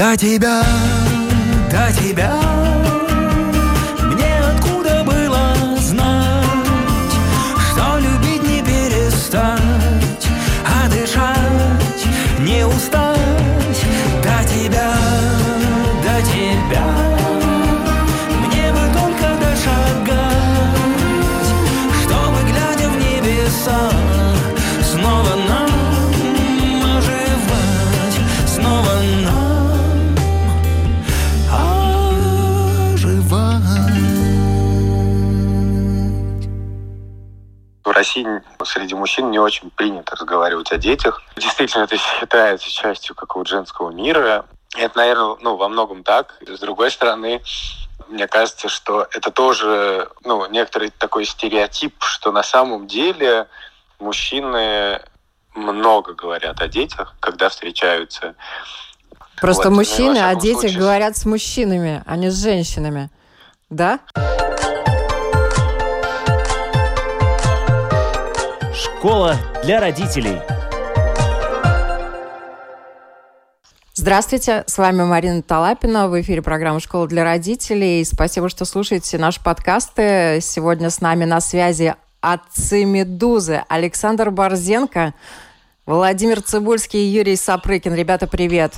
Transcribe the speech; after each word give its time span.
До 0.00 0.16
тебя, 0.16 0.62
до 1.70 1.92
тебя 1.92 2.79
среди 38.90 38.98
мужчин 38.98 39.30
не 39.30 39.38
очень 39.38 39.70
принято 39.70 40.16
разговаривать 40.16 40.72
о 40.72 40.76
детях. 40.76 41.22
Действительно, 41.36 41.84
это 41.84 41.96
считается 41.96 42.68
частью 42.70 43.14
какого-то 43.14 43.50
женского 43.50 43.90
мира. 43.90 44.46
Это, 44.76 44.98
наверное, 44.98 45.36
ну, 45.40 45.56
во 45.56 45.68
многом 45.68 46.02
так. 46.02 46.36
С 46.44 46.58
другой 46.58 46.90
стороны, 46.90 47.40
мне 48.08 48.26
кажется, 48.26 48.68
что 48.68 49.06
это 49.12 49.30
тоже 49.30 50.08
ну, 50.24 50.46
некоторый 50.50 50.90
такой 50.90 51.24
стереотип, 51.24 52.02
что 52.02 52.32
на 52.32 52.42
самом 52.42 52.88
деле 52.88 53.46
мужчины 54.00 55.00
много 55.54 56.14
говорят 56.14 56.60
о 56.60 56.66
детях, 56.66 57.14
когда 57.20 57.48
встречаются. 57.48 58.34
Просто 59.40 59.68
вот. 59.68 59.76
мужчины 59.76 60.20
ну, 60.20 60.28
о 60.28 60.34
детях 60.34 60.62
случае... 60.62 60.80
говорят 60.80 61.16
с 61.16 61.24
мужчинами, 61.26 62.02
а 62.06 62.16
не 62.16 62.30
с 62.30 62.42
женщинами. 62.42 63.08
Да? 63.68 64.00
Школа 69.00 69.38
для 69.64 69.80
родителей. 69.80 70.36
Здравствуйте, 73.94 74.62
с 74.66 74.76
вами 74.76 75.04
Марина 75.04 75.40
Талапина. 75.40 76.06
В 76.06 76.20
эфире 76.20 76.42
программа 76.42 76.80
«Школа 76.80 77.08
для 77.08 77.24
родителей». 77.24 78.04
Спасибо, 78.04 78.50
что 78.50 78.66
слушаете 78.66 79.16
наши 79.16 79.42
подкасты. 79.42 80.40
Сегодня 80.42 80.90
с 80.90 81.00
нами 81.00 81.24
на 81.24 81.40
связи 81.40 81.94
отцы 82.20 82.84
Медузы 82.84 83.64
Александр 83.68 84.30
Борзенко, 84.30 85.14
Владимир 85.86 86.42
Цибульский 86.42 87.00
и 87.00 87.10
Юрий 87.10 87.36
Сапрыкин. 87.36 87.94
Ребята, 87.94 88.26
привет! 88.26 88.74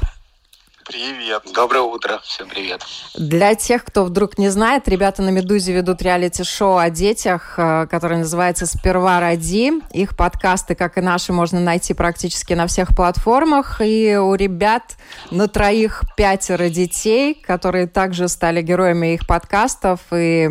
Привет. 0.93 1.45
Доброе 1.55 1.81
утро. 1.85 2.21
Всем 2.23 2.49
привет. 2.49 2.85
Для 3.15 3.55
тех, 3.55 3.83
кто 3.83 4.05
вдруг 4.05 4.37
не 4.37 4.51
знает, 4.51 4.87
ребята 4.89 5.23
на 5.23 5.31
«Медузе» 5.31 5.73
ведут 5.73 6.03
реалити-шоу 6.03 6.77
о 6.77 6.91
детях, 6.91 7.55
э, 7.57 7.87
которое 7.91 8.19
называется 8.19 8.67
«Сперва 8.67 9.19
роди». 9.19 9.73
Их 9.93 10.15
подкасты, 10.15 10.75
как 10.75 10.99
и 10.99 11.01
наши, 11.01 11.33
можно 11.33 11.61
найти 11.61 11.95
практически 11.95 12.53
на 12.53 12.67
всех 12.67 12.95
платформах. 12.95 13.81
И 13.83 14.17
у 14.17 14.35
ребят 14.35 14.99
на 15.31 15.49
троих 15.49 16.03
пятеро 16.15 16.69
детей, 16.69 17.43
которые 17.43 17.87
также 17.87 18.29
стали 18.29 18.61
героями 18.61 19.15
их 19.15 19.27
подкастов. 19.27 20.01
И 20.15 20.51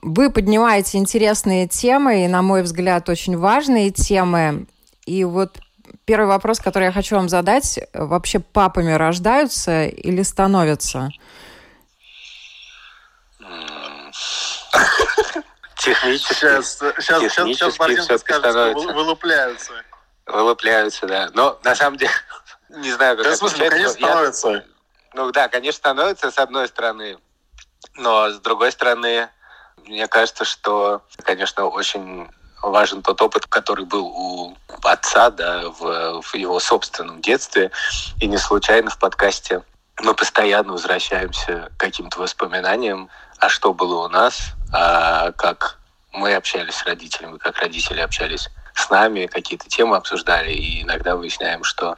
вы 0.00 0.30
поднимаете 0.30 0.96
интересные 0.96 1.68
темы, 1.68 2.24
и, 2.24 2.28
на 2.28 2.40
мой 2.40 2.62
взгляд, 2.62 3.10
очень 3.10 3.36
важные 3.36 3.90
темы. 3.90 4.64
И 5.04 5.24
вот 5.24 5.58
первый 6.04 6.26
вопрос, 6.26 6.60
который 6.60 6.84
я 6.84 6.92
хочу 6.92 7.16
вам 7.16 7.28
задать. 7.28 7.78
Вообще 7.92 8.38
папами 8.38 8.92
рождаются 8.92 9.84
или 9.84 10.22
становятся? 10.22 11.10
Технически. 15.76 16.34
Сейчас, 16.34 16.78
сейчас, 16.78 17.20
Технически 17.22 17.70
сейчас, 17.70 17.74
сейчас 17.74 18.20
скажет, 18.20 18.74
вылупляются. 18.74 19.72
Вылупляются, 20.26 21.06
да. 21.06 21.30
Но 21.32 21.58
на 21.64 21.74
самом 21.74 21.96
деле, 21.96 22.10
не 22.68 22.92
знаю, 22.92 23.16
как 23.16 23.24
да, 23.24 23.30
это 23.30 23.38
смысле, 23.38 23.70
конечно, 23.70 23.92
становятся. 23.92 24.64
Ну 25.14 25.30
да, 25.32 25.48
конечно, 25.48 25.78
становятся 25.78 26.30
с 26.30 26.38
одной 26.38 26.68
стороны. 26.68 27.18
Но 27.94 28.30
с 28.30 28.38
другой 28.40 28.72
стороны, 28.72 29.28
мне 29.86 30.06
кажется, 30.08 30.44
что, 30.44 31.02
конечно, 31.22 31.64
очень 31.64 32.28
важен 32.62 33.02
тот 33.02 33.20
опыт, 33.22 33.46
который 33.46 33.84
был 33.84 34.06
у 34.06 34.56
отца 34.82 35.30
да, 35.30 35.68
в, 35.68 36.22
в 36.22 36.34
его 36.34 36.60
собственном 36.60 37.20
детстве. 37.20 37.70
И 38.20 38.26
не 38.26 38.38
случайно 38.38 38.90
в 38.90 38.98
подкасте 38.98 39.62
мы 40.00 40.14
постоянно 40.14 40.72
возвращаемся 40.72 41.70
к 41.76 41.80
каким-то 41.80 42.20
воспоминаниям, 42.20 43.08
а 43.38 43.48
что 43.48 43.74
было 43.74 44.04
у 44.04 44.08
нас, 44.08 44.52
а 44.72 45.32
как 45.32 45.78
мы 46.12 46.34
общались 46.34 46.74
с 46.74 46.84
родителями, 46.84 47.38
как 47.38 47.58
родители 47.58 48.00
общались 48.00 48.48
с 48.74 48.90
нами, 48.90 49.26
какие-то 49.26 49.68
темы 49.68 49.96
обсуждали, 49.96 50.52
и 50.52 50.82
иногда 50.82 51.16
выясняем, 51.16 51.64
что 51.64 51.96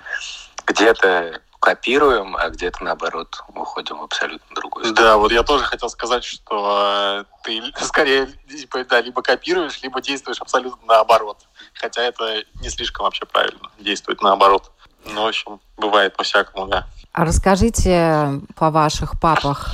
где-то 0.66 1.40
копируем, 1.60 2.36
а 2.36 2.48
где-то 2.48 2.82
наоборот 2.82 3.44
уходим 3.54 3.98
в 3.98 4.04
абсолютно 4.04 4.54
другую 4.54 4.86
сторону. 4.86 5.06
Да, 5.06 5.16
вот 5.18 5.30
я 5.30 5.42
тоже 5.42 5.64
хотел 5.64 5.90
сказать, 5.90 6.24
что 6.24 7.20
э, 7.20 7.24
ты 7.44 7.62
скорее 7.84 8.26
типа, 8.48 8.84
да, 8.84 9.00
либо 9.00 9.22
копируешь, 9.22 9.82
либо 9.82 10.00
действуешь 10.00 10.40
абсолютно 10.40 10.84
наоборот. 10.86 11.38
Хотя 11.74 12.02
это 12.02 12.42
не 12.60 12.70
слишком 12.70 13.04
вообще 13.04 13.26
правильно, 13.26 13.70
действовать 13.78 14.22
наоборот. 14.22 14.72
Ну, 15.04 15.24
в 15.24 15.28
общем, 15.28 15.60
бывает 15.76 16.16
по-всякому, 16.16 16.66
да. 16.66 16.86
А 17.12 17.24
расскажите 17.24 18.40
по 18.56 18.70
ваших 18.70 19.20
папах, 19.20 19.70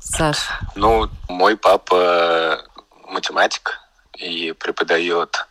Саш. 0.00 0.38
Ну, 0.76 1.08
мой 1.28 1.56
папа 1.56 2.62
математик 3.08 3.80
и 4.16 4.52
преподает 4.52 5.46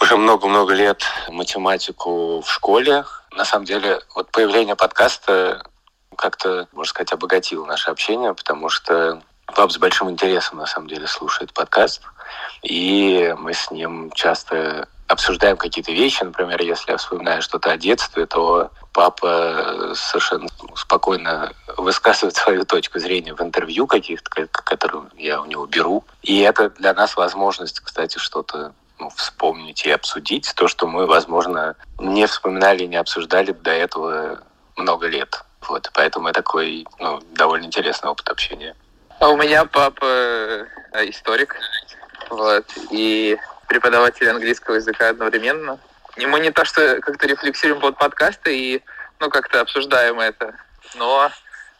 уже 0.00 0.16
много-много 0.16 0.74
лет 0.74 1.04
математику 1.28 2.40
в 2.42 2.50
школе 2.50 3.04
на 3.36 3.44
самом 3.44 3.64
деле, 3.64 4.00
вот 4.14 4.30
появление 4.30 4.76
подкаста 4.76 5.62
как-то, 6.16 6.68
можно 6.72 6.90
сказать, 6.90 7.12
обогатило 7.12 7.64
наше 7.66 7.90
общение, 7.90 8.34
потому 8.34 8.68
что 8.68 9.22
пап 9.46 9.72
с 9.72 9.78
большим 9.78 10.10
интересом, 10.10 10.58
на 10.58 10.66
самом 10.66 10.88
деле, 10.88 11.06
слушает 11.06 11.52
подкаст, 11.52 12.02
и 12.62 13.34
мы 13.38 13.54
с 13.54 13.70
ним 13.70 14.10
часто 14.12 14.88
обсуждаем 15.08 15.56
какие-то 15.56 15.92
вещи. 15.92 16.22
Например, 16.22 16.60
если 16.62 16.92
я 16.92 16.96
вспоминаю 16.96 17.42
что-то 17.42 17.70
о 17.70 17.76
детстве, 17.76 18.26
то 18.26 18.70
папа 18.92 19.92
совершенно 19.94 20.48
спокойно 20.74 21.52
высказывает 21.76 22.36
свою 22.36 22.64
точку 22.64 22.98
зрения 22.98 23.34
в 23.34 23.40
интервью 23.40 23.86
каких-то, 23.86 24.30
которые 24.46 25.04
я 25.16 25.40
у 25.40 25.46
него 25.46 25.66
беру. 25.66 26.04
И 26.22 26.40
это 26.40 26.70
для 26.70 26.94
нас 26.94 27.16
возможность, 27.16 27.80
кстати, 27.80 28.18
что-то 28.18 28.72
ну, 29.02 29.10
вспомнить 29.10 29.84
и 29.84 29.90
обсудить 29.90 30.52
то, 30.54 30.68
что 30.68 30.86
мы, 30.86 31.06
возможно, 31.06 31.74
не 31.98 32.24
вспоминали 32.26 32.84
и 32.84 32.86
не 32.86 32.96
обсуждали 32.96 33.50
до 33.50 33.72
этого 33.72 34.40
много 34.76 35.08
лет. 35.08 35.42
Вот, 35.68 35.90
поэтому 35.92 36.28
это 36.28 36.40
такой 36.40 36.86
ну, 37.00 37.20
довольно 37.32 37.64
интересный 37.64 38.10
опыт 38.10 38.28
общения. 38.28 38.76
А 39.18 39.28
у 39.28 39.36
меня 39.36 39.64
папа 39.64 40.04
э, 40.04 40.66
историк, 41.08 41.56
вот, 42.30 42.64
и 42.92 43.36
преподаватель 43.66 44.28
английского 44.28 44.76
языка 44.76 45.08
одновременно. 45.08 45.80
И 46.16 46.26
мы 46.26 46.38
не 46.38 46.52
то, 46.52 46.64
что 46.64 47.00
как-то 47.00 47.26
рефлексируем 47.26 47.80
под 47.80 47.98
подкасты 47.98 48.56
и, 48.56 48.84
ну, 49.18 49.30
как-то 49.30 49.62
обсуждаем 49.62 50.20
это, 50.20 50.54
но 50.94 51.28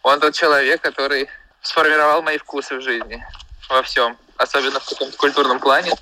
он 0.03 0.19
тот 0.19 0.35
человек, 0.35 0.81
который 0.81 1.29
сформировал 1.61 2.23
мои 2.23 2.39
вкусы 2.39 2.77
в 2.77 2.83
жизни 2.83 3.25
во 3.69 3.83
всем, 3.85 4.17
особенно 4.39 4.81
в 4.81 4.89
каком-то 4.89 5.17
культурном 5.17 5.61
плане 5.61 5.93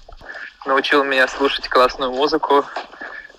научил 0.66 1.04
меня 1.04 1.26
слушать 1.28 1.69
классную 1.69 2.12
музыку, 2.12 2.65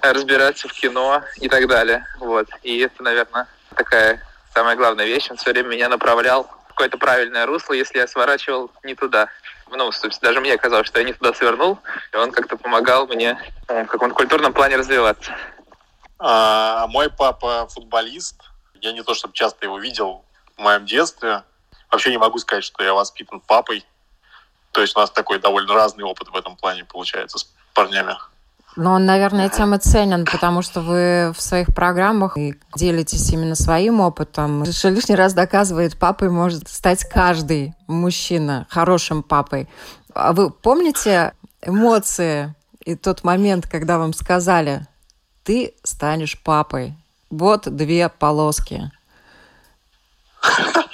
разбираться 0.02 0.68
в 0.68 0.74
кино 0.74 1.24
и 1.38 1.48
так 1.48 1.68
далее. 1.68 2.06
Вот. 2.20 2.48
И 2.64 2.80
это, 2.80 3.04
наверное, 3.04 3.48
такая 3.76 4.22
самая 4.54 4.76
главная 4.76 5.06
вещь. 5.06 5.30
Он 5.30 5.38
все 5.38 5.52
время 5.52 5.70
меня 5.70 5.90
направлял 5.90 6.50
в 6.66 6.70
какое-то 6.70 6.98
правильное 6.98 7.46
русло, 7.46 7.74
если 7.74 8.00
я 8.00 8.08
сворачивал 8.08 8.72
не 8.84 8.96
туда. 8.96 9.30
Ну, 9.70 9.92
собственно, 9.92 10.30
даже 10.30 10.42
мне 10.42 10.58
казалось, 10.58 10.88
что 10.88 11.00
я 11.00 11.06
не 11.06 11.14
туда 11.14 11.34
свернул, 11.34 11.80
и 12.12 12.18
он 12.18 12.32
как-то 12.32 12.58
помогал 12.58 13.08
мне 13.08 13.40
в 13.68 13.86
каком-то 13.86 14.16
культурном 14.16 14.52
плане 14.54 14.76
развиваться. 14.76 15.34
А, 16.20 16.88
мой 16.88 17.10
папа 17.10 17.68
футболист. 17.68 18.42
Я 18.76 18.92
не 18.92 19.04
то 19.04 19.14
чтобы 19.14 19.34
часто 19.34 19.66
его 19.66 19.78
видел 19.78 20.26
в 20.58 20.62
моем 20.62 20.86
детстве. 20.86 21.44
Вообще 21.90 22.12
не 22.12 22.18
могу 22.18 22.38
сказать, 22.40 22.64
что 22.64 22.84
я 22.84 22.94
воспитан 22.94 23.40
папой. 23.40 23.86
То 24.72 24.82
есть 24.82 24.96
у 24.96 25.00
нас 25.00 25.12
такой 25.12 25.40
довольно 25.40 25.74
разный 25.74 26.04
опыт 26.04 26.30
в 26.30 26.36
этом 26.36 26.56
плане 26.56 26.86
получается 26.86 27.38
с 27.40 27.48
парнями. 27.74 28.16
Но 28.78 28.94
он, 28.94 29.06
наверное, 29.06 29.50
тем 29.50 29.76
и 29.76 29.80
ценен, 29.80 30.26
потому 30.26 30.62
что 30.62 30.80
вы 30.80 31.34
в 31.36 31.42
своих 31.42 31.76
программах 31.76 32.38
делитесь 32.74 33.30
именно 33.32 33.56
своим 33.56 34.00
опытом. 34.00 34.66
Что 34.66 34.90
лишний 34.90 35.16
раз 35.16 35.34
доказывает, 35.34 36.00
папой 36.00 36.30
может 36.30 36.70
стать 36.70 37.04
каждый 37.04 37.74
мужчина 37.88 38.66
хорошим 38.70 39.24
папой. 39.24 39.68
А 40.14 40.32
вы 40.32 40.50
помните 40.50 41.34
эмоции 41.62 42.56
и 42.80 42.96
тот 42.96 43.26
момент, 43.26 43.68
когда 43.68 43.98
вам 43.98 44.14
сказали, 44.14 44.88
ты 45.44 45.74
станешь 45.84 46.42
папой? 46.42 46.96
Вот 47.30 47.64
две 47.64 48.08
полоски. 48.08 48.90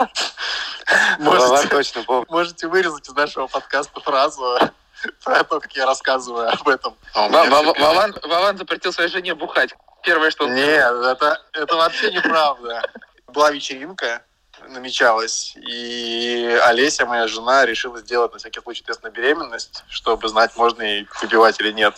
Можете, 1.19 1.67
точно 1.67 2.03
помню. 2.03 2.25
можете 2.29 2.67
вырезать 2.67 3.07
из 3.07 3.13
нашего 3.13 3.47
подкаста 3.47 3.99
фразу 3.99 4.57
про 5.23 5.43
то, 5.43 5.59
как 5.59 5.73
я 5.73 5.85
рассказываю 5.85 6.49
об 6.49 6.67
этом. 6.67 6.95
А 7.13 7.27
Вован, 7.27 8.15
Вован 8.23 8.57
запретил 8.57 8.93
своей 8.93 9.09
жене 9.09 9.35
бухать. 9.35 9.73
Первое, 10.03 10.31
что 10.31 10.45
он 10.45 10.55
Нет, 10.55 10.93
это, 11.03 11.41
это 11.53 11.75
вообще 11.75 12.11
неправда. 12.11 12.81
Была 13.27 13.51
вечеринка, 13.51 14.23
намечалась, 14.69 15.53
и 15.57 16.59
Олеся, 16.63 17.05
моя 17.05 17.27
жена, 17.27 17.65
решила 17.65 17.99
сделать 17.99 18.31
на 18.31 18.39
всякий 18.39 18.61
случай 18.61 18.83
тест 18.83 19.03
на 19.03 19.09
беременность, 19.09 19.83
чтобы 19.89 20.27
знать, 20.29 20.55
можно 20.55 20.81
ей 20.81 21.07
выпивать 21.21 21.59
или 21.59 21.71
нет. 21.71 21.95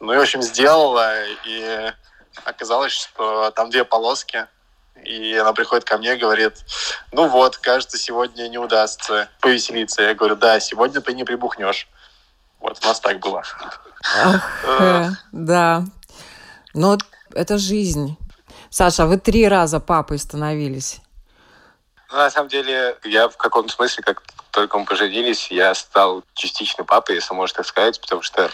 Ну 0.00 0.12
и, 0.12 0.16
в 0.16 0.20
общем, 0.20 0.42
сделала, 0.42 1.14
и 1.44 1.92
оказалось, 2.44 2.92
что 2.92 3.50
там 3.50 3.70
две 3.70 3.84
полоски. 3.84 4.46
И 5.04 5.34
она 5.34 5.52
приходит 5.52 5.84
ко 5.84 5.98
мне 5.98 6.14
и 6.14 6.18
говорит, 6.18 6.64
ну 7.12 7.28
вот, 7.28 7.58
кажется, 7.58 7.96
сегодня 7.98 8.48
не 8.48 8.58
удастся 8.58 9.28
повеселиться. 9.40 10.02
Я 10.02 10.14
говорю, 10.14 10.36
да, 10.36 10.58
сегодня 10.60 11.00
ты 11.00 11.14
не 11.14 11.24
прибухнешь. 11.24 11.88
Вот 12.60 12.78
у 12.82 12.86
нас 12.86 13.00
так 13.00 13.20
было. 13.20 13.42
Ах, 14.16 14.50
э, 14.64 15.08
да. 15.32 15.84
Но 16.74 16.98
это 17.32 17.58
жизнь. 17.58 18.16
Саша, 18.70 19.04
а 19.04 19.06
вы 19.06 19.18
три 19.18 19.46
раза 19.46 19.80
папой 19.80 20.18
становились. 20.18 21.00
Ну, 22.10 22.18
на 22.18 22.30
самом 22.30 22.48
деле, 22.48 22.96
я 23.04 23.28
в 23.28 23.36
каком-то 23.36 23.72
смысле, 23.72 24.02
как 24.02 24.22
только 24.50 24.78
мы 24.78 24.84
поженились, 24.84 25.50
я 25.50 25.74
стал 25.74 26.24
частично 26.34 26.84
папой, 26.84 27.16
если 27.16 27.34
можно 27.34 27.56
так 27.56 27.66
сказать, 27.66 28.00
потому 28.00 28.22
что 28.22 28.50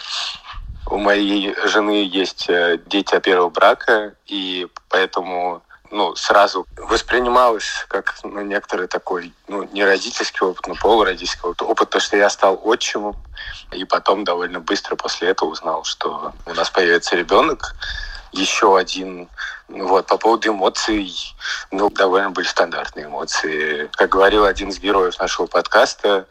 у 0.89 0.97
моей 0.97 1.55
жены 1.67 2.07
есть 2.11 2.49
э, 2.49 2.79
дети 2.87 3.15
от 3.15 3.23
первого 3.23 3.49
брака, 3.49 4.15
и 4.25 4.67
поэтому 4.89 5.63
ну, 5.93 6.15
сразу 6.15 6.65
воспринималось 6.75 7.85
как 7.87 8.15
ну, 8.23 8.41
некоторый 8.41 8.87
такой, 8.87 9.31
ну, 9.47 9.63
не 9.71 9.85
родительский 9.85 10.45
опыт, 10.45 10.65
но 10.67 10.73
полуродительский 10.75 11.41
опыт, 11.43 11.61
опыт, 11.61 11.89
то, 11.91 11.99
что 11.99 12.17
я 12.17 12.29
стал 12.31 12.59
отчимом, 12.63 13.15
и 13.71 13.85
потом 13.85 14.23
довольно 14.23 14.59
быстро 14.59 14.95
после 14.95 15.29
этого 15.29 15.49
узнал, 15.49 15.83
что 15.83 16.33
у 16.47 16.53
нас 16.53 16.71
появится 16.71 17.15
ребенок, 17.15 17.75
еще 18.31 18.75
один. 18.75 19.29
Ну 19.67 19.87
Вот, 19.87 20.07
по 20.07 20.17
поводу 20.17 20.49
эмоций, 20.49 21.13
ну, 21.69 21.91
довольно 21.91 22.31
были 22.31 22.47
стандартные 22.47 23.05
эмоции. 23.05 23.87
Как 23.93 24.09
говорил 24.09 24.45
один 24.45 24.69
из 24.69 24.79
героев 24.79 25.19
нашего 25.19 25.45
подкаста, 25.45 26.25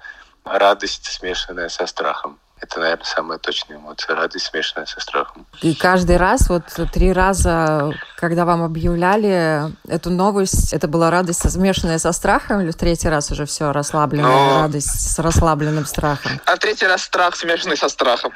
радость, 0.44 1.06
смешанная 1.06 1.69
со 1.69 1.87
страхом. 1.87 2.41
Это, 2.62 2.79
наверное, 2.79 3.05
самая 3.05 3.38
точная 3.38 3.76
эмоция. 3.76 4.14
Радость, 4.14 4.47
смешанная 4.47 4.87
со 4.87 5.00
страхом. 5.00 5.47
И 5.62 5.75
каждый 5.75 6.17
раз, 6.17 6.49
вот 6.49 6.62
три 6.93 7.12
раза, 7.12 7.91
когда 8.17 8.44
вам 8.44 8.62
объявляли 8.62 9.64
эту 9.88 10.11
новость, 10.11 10.73
это 10.73 10.87
была 10.87 11.11
радость, 11.11 11.50
смешанная 11.50 11.99
со 11.99 12.12
страхом, 12.12 12.61
или 12.61 12.70
в 12.70 12.76
третий 12.76 13.09
раз 13.09 13.32
уже 13.32 13.47
все, 13.47 13.73
расслабленная 13.73 14.31
Ну. 14.31 14.61
радость 14.61 15.12
с 15.12 15.19
расслабленным 15.19 15.87
страхом? 15.87 16.41
А 16.44 16.56
третий 16.56 16.87
раз 16.87 17.03
страх, 17.03 17.35
смешанный 17.35 17.76
со 17.76 17.88
страхом. 17.88 18.32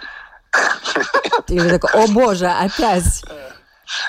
Или 1.46 1.78
такой, 1.78 1.90
о 1.92 2.08
боже, 2.08 2.48
опять? 2.48 3.24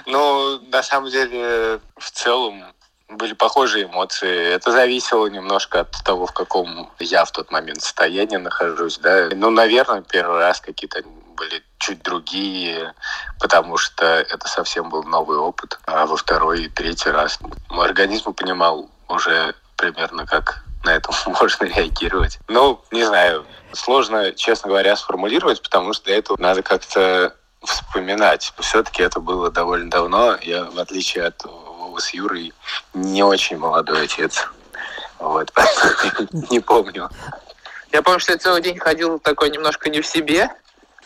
Ну, 0.08 0.60
на 0.72 0.82
самом 0.82 1.12
деле, 1.12 1.80
в 2.00 2.10
целом, 2.12 2.64
были 3.10 3.34
похожие 3.34 3.86
эмоции. 3.86 4.54
Это 4.54 4.72
зависело 4.72 5.28
немножко 5.28 5.82
от 5.82 5.92
того, 6.04 6.26
в 6.26 6.34
каком 6.34 6.92
я 7.00 7.26
в 7.26 7.32
тот 7.32 7.52
момент 7.52 7.82
состоянии 7.82 8.38
нахожусь, 8.38 8.98
да. 8.98 9.30
Ну, 9.34 9.50
наверное, 9.50 10.02
первый 10.02 10.40
раз 10.40 10.60
какие-то 10.60 11.04
были 11.36 11.64
чуть 11.78 12.02
другие, 12.02 12.94
потому 13.40 13.78
что 13.78 14.06
это 14.06 14.48
совсем 14.48 14.90
был 14.90 15.04
новый 15.04 15.38
опыт. 15.38 15.80
А 15.86 16.06
во 16.06 16.18
второй 16.18 16.64
и 16.64 16.70
третий 16.70 17.10
раз 17.10 17.40
мой 17.70 17.86
организм 17.86 18.34
понимал 18.34 18.90
уже 19.08 19.56
примерно, 19.78 20.26
как 20.26 20.64
на 20.84 20.96
это 20.96 21.12
можно 21.28 21.66
реагировать. 21.66 22.40
Ну, 22.48 22.82
не 22.92 23.04
знаю, 23.04 23.46
сложно, 23.74 24.34
честно 24.34 24.70
говоря, 24.70 24.96
сформулировать, 24.96 25.62
потому 25.62 25.94
что 25.94 26.12
этого 26.12 26.38
надо 26.40 26.62
как-то 26.62 27.36
вспоминать. 27.64 28.54
Все-таки 28.60 29.04
это 29.04 29.20
было 29.20 29.52
довольно 29.52 29.90
давно. 29.90 30.38
Я, 30.42 30.66
в 30.66 30.80
отличие 30.80 31.26
от 31.26 31.46
Вовы 31.98 32.02
с 32.02 32.10
Юрой, 32.14 32.54
не 32.94 33.24
очень 33.24 33.58
молодой 33.58 34.04
отец. 34.04 34.48
Вот, 35.20 35.52
не 36.52 36.60
помню. 36.60 37.10
Я 37.92 38.04
помню, 38.04 38.20
что 38.20 38.34
я 38.34 38.38
целый 38.38 38.62
день 38.62 38.78
ходил 38.78 39.20
такой 39.20 39.50
немножко 39.50 39.90
не 39.90 40.02
в 40.02 40.06
себе. 40.06 40.50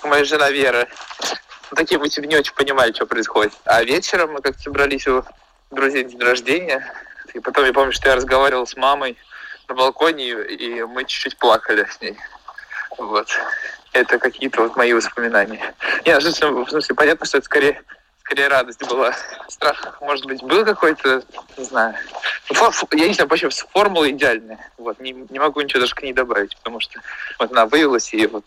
Моя 0.04 0.26
жена 0.26 0.50
Вера. 0.50 0.88
Ну, 1.70 1.78
Такие 1.78 1.98
мы 1.98 2.08
не 2.08 2.36
очень 2.36 2.54
понимали, 2.54 2.92
что 2.92 3.06
происходит. 3.06 3.54
А 3.66 3.84
вечером 3.84 4.34
мы 4.34 4.42
как-то 4.42 4.62
собрались 4.62 5.08
у 5.08 5.24
друзей 5.70 6.04
день 6.04 6.20
рождения. 6.20 6.94
И 7.34 7.40
потом 7.40 7.66
я 7.66 7.72
помню, 7.72 7.94
что 7.94 8.10
я 8.10 8.16
разговаривал 8.16 8.68
с 8.68 8.76
мамой 8.76 9.18
на 9.70 9.76
балконе, 9.76 10.32
и 10.32 10.84
мы 10.84 11.06
чуть-чуть 11.06 11.38
плакали 11.38 11.88
с 11.90 12.02
ней. 12.02 12.18
Вот. 12.98 13.30
Это 13.94 14.20
какие-то 14.20 14.64
вот 14.64 14.76
мои 14.76 14.92
воспоминания. 14.92 15.74
В 16.04 16.20
смысле, 16.20 16.50
в 16.50 16.70
смысле, 16.70 16.96
понятно, 16.96 17.26
что 17.26 17.38
это 17.38 17.46
скорее, 17.46 17.82
скорее 18.32 18.48
радость 18.48 18.80
была. 18.88 19.14
Страх, 19.50 19.98
может 20.00 20.26
быть, 20.26 20.42
был 20.42 20.64
какой-то, 20.64 21.22
не 21.58 21.66
знаю. 21.66 21.96
Фо- 22.50 22.88
Я 22.98 23.08
не 23.10 23.14
знаю, 23.14 23.28
почему 23.28 23.52
формула 23.74 24.10
идеальная. 24.10 24.72
Вот, 24.78 25.00
не, 25.02 25.12
не 25.12 25.40
могу 25.40 25.60
ничего 25.62 25.82
даже 25.82 25.94
к 25.94 26.02
ней 26.02 26.14
добавить, 26.14 26.56
потому 26.58 26.80
что 26.80 27.00
вот 27.40 27.52
она 27.52 27.66
выявилась, 27.66 28.14
и 28.14 28.26
вот 28.28 28.46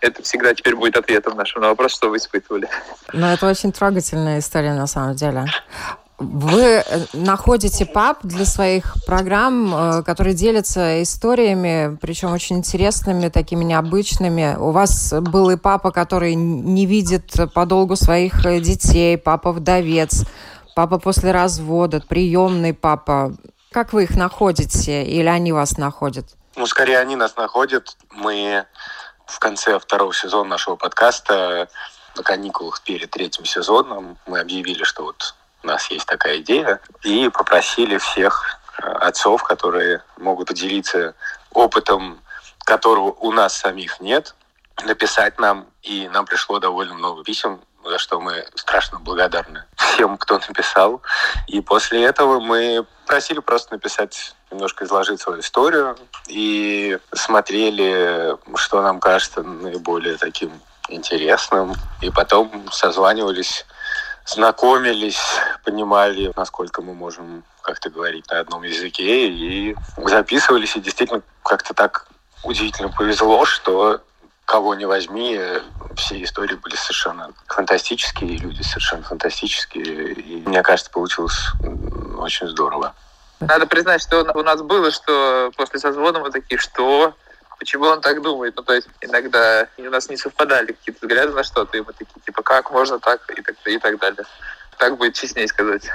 это 0.00 0.22
всегда 0.22 0.54
теперь 0.54 0.76
будет 0.76 0.96
ответом 0.96 1.36
нашему 1.36 1.62
на 1.62 1.68
вопрос, 1.70 1.94
что 1.96 2.10
вы 2.10 2.18
испытывали. 2.18 2.68
Ну, 3.12 3.26
это 3.26 3.46
очень 3.48 3.72
трогательная 3.72 4.38
история 4.38 4.72
на 4.72 4.86
самом 4.86 5.14
деле. 5.16 5.46
Вы 6.32 6.62
э, 6.62 7.06
находите 7.12 7.86
пап 7.86 8.18
для 8.22 8.44
своих 8.44 8.96
программ, 9.06 9.74
э, 9.74 10.02
которые 10.02 10.34
делятся 10.34 11.02
историями, 11.02 11.96
причем 12.00 12.32
очень 12.32 12.58
интересными, 12.58 13.28
такими 13.28 13.64
необычными. 13.64 14.56
У 14.58 14.70
вас 14.70 15.12
был 15.12 15.50
и 15.50 15.56
папа, 15.56 15.90
который 15.90 16.34
не 16.34 16.86
видит 16.86 17.32
подолгу 17.54 17.96
своих 17.96 18.44
э, 18.46 18.60
детей, 18.60 19.18
папа-вдовец, 19.18 20.24
папа 20.74 20.98
после 20.98 21.32
развода, 21.32 22.00
приемный 22.00 22.74
папа. 22.74 23.34
Как 23.70 23.92
вы 23.92 24.04
их 24.04 24.16
находите 24.16 25.04
или 25.04 25.26
они 25.26 25.52
вас 25.52 25.78
находят? 25.78 26.26
Ну, 26.56 26.66
скорее, 26.66 26.98
они 26.98 27.16
нас 27.16 27.36
находят. 27.36 27.96
Мы 28.12 28.64
в 29.26 29.38
конце 29.38 29.78
второго 29.78 30.14
сезона 30.14 30.50
нашего 30.50 30.76
подкаста 30.76 31.68
на 32.16 32.22
каникулах 32.22 32.80
перед 32.82 33.10
третьим 33.10 33.44
сезоном 33.44 34.18
мы 34.26 34.40
объявили, 34.40 34.84
что 34.84 35.04
вот 35.04 35.34
у 35.64 35.66
нас 35.66 35.90
есть 35.90 36.06
такая 36.06 36.38
идея, 36.38 36.80
и 37.02 37.28
попросили 37.30 37.96
всех 37.98 38.60
э, 38.78 38.86
отцов, 38.86 39.42
которые 39.42 40.02
могут 40.18 40.48
поделиться 40.48 41.14
опытом, 41.52 42.20
которого 42.64 43.12
у 43.12 43.32
нас 43.32 43.54
самих 43.56 44.00
нет, 44.00 44.34
написать 44.84 45.38
нам, 45.38 45.66
и 45.82 46.08
нам 46.12 46.26
пришло 46.26 46.58
довольно 46.58 46.94
много 46.94 47.24
писем, 47.24 47.60
за 47.84 47.98
что 47.98 48.20
мы 48.20 48.46
страшно 48.54 48.98
благодарны 48.98 49.64
всем, 49.76 50.16
кто 50.16 50.38
написал. 50.38 51.02
И 51.46 51.60
после 51.60 52.04
этого 52.04 52.40
мы 52.40 52.86
просили 53.06 53.40
просто 53.40 53.74
написать, 53.74 54.34
немножко 54.50 54.84
изложить 54.84 55.20
свою 55.20 55.40
историю, 55.40 55.96
и 56.26 56.98
смотрели, 57.12 58.36
что 58.56 58.82
нам 58.82 59.00
кажется 59.00 59.42
наиболее 59.42 60.16
таким 60.16 60.52
интересным, 60.88 61.74
и 62.02 62.10
потом 62.10 62.70
созванивались 62.70 63.64
знакомились, 64.26 65.20
понимали, 65.64 66.32
насколько 66.36 66.82
мы 66.82 66.94
можем 66.94 67.44
как-то 67.62 67.90
говорить 67.90 68.28
на 68.30 68.40
одном 68.40 68.62
языке, 68.62 69.28
и 69.28 69.76
записывались, 69.96 70.76
и 70.76 70.80
действительно 70.80 71.22
как-то 71.42 71.74
так 71.74 72.06
удивительно 72.42 72.90
повезло, 72.90 73.44
что 73.44 74.00
кого 74.44 74.74
не 74.74 74.84
возьми, 74.84 75.40
все 75.96 76.22
истории 76.22 76.56
были 76.56 76.76
совершенно 76.76 77.30
фантастические, 77.46 78.36
люди 78.36 78.62
совершенно 78.62 79.02
фантастические, 79.02 80.12
и 80.12 80.46
мне 80.46 80.62
кажется, 80.62 80.90
получилось 80.90 81.38
очень 82.18 82.48
здорово. 82.48 82.94
Надо 83.40 83.66
признать, 83.66 84.02
что 84.02 84.22
у 84.22 84.42
нас 84.42 84.62
было, 84.62 84.90
что 84.90 85.50
после 85.56 85.78
созвона 85.78 86.20
мы 86.20 86.30
такие, 86.30 86.58
что? 86.58 87.14
Почему 87.58 87.86
он 87.86 88.00
так 88.00 88.20
думает? 88.22 88.54
Ну, 88.56 88.62
то 88.62 88.74
есть 88.74 88.88
иногда 89.00 89.68
у 89.78 89.82
нас 89.82 90.08
не 90.08 90.16
совпадали 90.16 90.72
какие-то 90.72 91.06
взгляды 91.06 91.32
на 91.32 91.44
что-то, 91.44 91.76
и 91.76 91.80
мы 91.80 91.92
такие, 91.92 92.20
типа, 92.24 92.42
как 92.42 92.70
можно 92.70 92.98
так, 92.98 93.20
и 93.30 93.42
так, 93.42 93.56
и 93.66 93.78
так 93.78 93.98
далее. 93.98 94.24
Так 94.78 94.96
будет 94.96 95.14
честнее 95.14 95.48
сказать. 95.48 95.88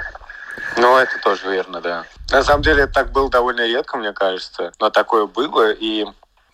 Ну, 0.76 0.96
это 0.96 1.18
тоже 1.18 1.50
верно, 1.50 1.80
да. 1.80 2.04
На 2.30 2.42
самом 2.42 2.62
деле, 2.62 2.84
это 2.84 2.92
так 2.92 3.12
было 3.12 3.30
довольно 3.30 3.66
редко, 3.66 3.96
мне 3.96 4.12
кажется, 4.12 4.72
но 4.78 4.90
такое 4.90 5.26
было, 5.26 5.70
и 5.70 6.06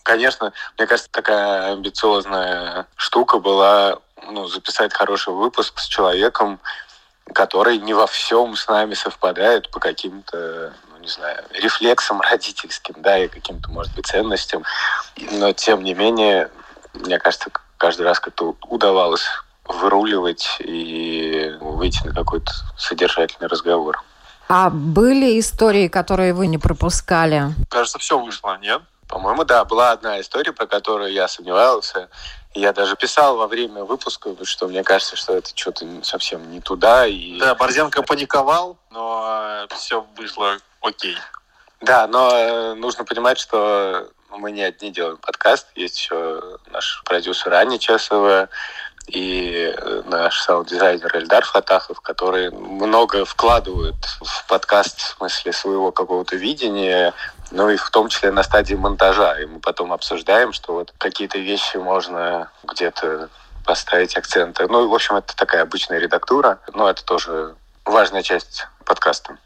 Конечно, 0.06 0.52
мне 0.78 0.86
кажется, 0.86 1.10
такая 1.10 1.72
амбициозная 1.72 2.86
штука 2.94 3.40
была 3.40 3.98
ну, 4.28 4.46
записать 4.46 4.94
хороший 4.94 5.34
выпуск 5.34 5.80
с 5.80 5.86
человеком, 5.88 6.60
который 7.34 7.78
не 7.78 7.92
во 7.92 8.06
всем 8.06 8.54
с 8.54 8.68
нами 8.68 8.94
совпадает 8.94 9.68
по 9.72 9.80
каким-то, 9.80 10.72
не 11.06 11.12
знаю, 11.12 11.44
рефлексам 11.52 12.20
родительским, 12.20 12.96
да, 12.98 13.16
и 13.16 13.28
каким-то, 13.28 13.70
может 13.70 13.94
быть, 13.94 14.06
ценностям. 14.06 14.64
Но, 15.30 15.52
тем 15.52 15.84
не 15.84 15.94
менее, 15.94 16.50
мне 16.94 17.18
кажется, 17.20 17.48
каждый 17.78 18.02
раз 18.02 18.18
как-то 18.18 18.56
удавалось 18.68 19.25
выруливать 19.64 20.56
и 20.58 21.56
выйти 21.60 22.04
на 22.06 22.12
какой-то 22.12 22.50
содержательный 22.76 23.48
разговор. 23.48 24.02
А 24.48 24.70
были 24.70 25.38
истории, 25.38 25.88
которые 25.88 26.34
вы 26.34 26.48
не 26.48 26.58
пропускали? 26.58 27.54
Кажется, 27.70 27.98
все 27.98 28.18
вышло, 28.18 28.58
нет? 28.58 28.82
По-моему, 29.08 29.44
да, 29.44 29.64
была 29.64 29.92
одна 29.92 30.20
история, 30.20 30.52
про 30.52 30.66
которую 30.66 31.12
я 31.12 31.28
сомневался. 31.28 32.08
Я 32.54 32.72
даже 32.72 32.96
писал 32.96 33.36
во 33.36 33.46
время 33.46 33.84
выпуска, 33.84 34.30
что 34.42 34.66
мне 34.66 34.82
кажется, 34.82 35.14
что 35.14 35.36
это 35.36 35.50
что-то 35.54 35.86
совсем 36.02 36.50
не 36.50 36.60
туда. 36.60 37.06
И... 37.06 37.38
Да, 37.38 37.54
Борзенко 37.54 38.02
паниковал, 38.02 38.78
но 38.90 39.66
все 39.76 40.04
вышло 40.16 40.56
окей. 40.80 41.16
Да, 41.80 42.06
но 42.06 42.30
э, 42.33 42.75
нужно 42.75 43.04
понимать, 43.04 43.38
что 43.38 44.09
мы 44.30 44.50
не 44.50 44.62
одни 44.62 44.90
делаем 44.90 45.18
подкаст. 45.18 45.68
Есть 45.75 45.99
еще 45.99 46.59
наш 46.71 47.02
продюсер 47.04 47.52
Аня 47.54 47.78
Чесова, 47.78 48.49
и 49.06 49.73
э, 49.76 50.02
наш 50.06 50.40
саунд-дизайнер 50.40 51.16
Эльдар 51.16 51.45
Фатахов, 51.45 52.00
которые 52.00 52.50
много 52.50 53.25
вкладывают 53.25 53.97
в 54.21 54.47
подкаст 54.49 54.99
в 54.99 55.16
смысле 55.18 55.52
своего 55.52 55.92
какого-то 55.92 56.37
видения, 56.37 57.14
ну 57.52 57.71
и 57.71 57.76
в 57.76 57.88
том 57.90 58.09
числе 58.09 58.33
на 58.33 58.42
стадии 58.42 58.75
монтажа. 58.75 59.40
И 59.40 59.47
мы 59.47 59.61
потом 59.61 59.92
обсуждаем, 59.92 60.52
что 60.52 60.75
вот 60.75 60.92
какие-то 60.99 61.38
вещи 61.38 61.76
можно 61.76 62.50
где-то 62.64 63.28
поставить 63.64 64.16
акценты. 64.16 64.66
Ну, 64.66 64.88
в 64.88 64.95
общем, 64.95 65.16
это 65.16 65.37
такая 65.37 65.62
обычная 65.62 65.99
редактура, 65.99 66.59
но 66.75 66.90
это 66.90 67.04
тоже 67.04 67.54
важная 67.85 68.23
часть 68.23 68.66
подкаста. 68.85 69.38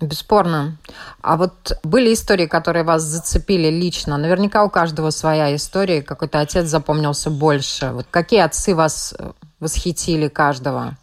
Бесспорно. 0.00 0.76
А 1.22 1.36
вот 1.36 1.72
были 1.82 2.12
истории, 2.14 2.46
которые 2.46 2.84
вас 2.84 3.02
зацепили 3.02 3.68
лично? 3.68 4.16
Наверняка 4.16 4.64
у 4.64 4.70
каждого 4.70 5.10
своя 5.10 5.54
история. 5.54 6.02
Какой-то 6.02 6.40
отец 6.40 6.66
запомнился 6.66 7.30
больше. 7.30 7.90
Вот 7.90 8.06
какие 8.10 8.40
отцы 8.40 8.74
вас 8.74 9.14
э, 9.18 9.32
восхитили 9.60 10.28
каждого? 10.28 10.96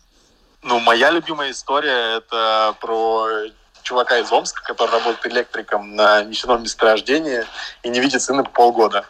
Ну, 0.64 0.80
моя 0.80 1.12
любимая 1.12 1.52
история– 1.52 2.18
это 2.18 2.76
про 2.82 3.28
чувака 3.84 4.18
из 4.18 4.32
Омска, 4.32 4.62
который 4.64 4.92
работает 4.92 5.34
электриком 5.34 5.96
на 5.96 6.24
нефтяном 6.24 6.64
месторождении 6.64 7.44
и 7.84 7.90
не 7.90 8.00
видит 8.00 8.22
сына 8.22 8.44
по 8.44 8.50
полгода. 8.50 9.06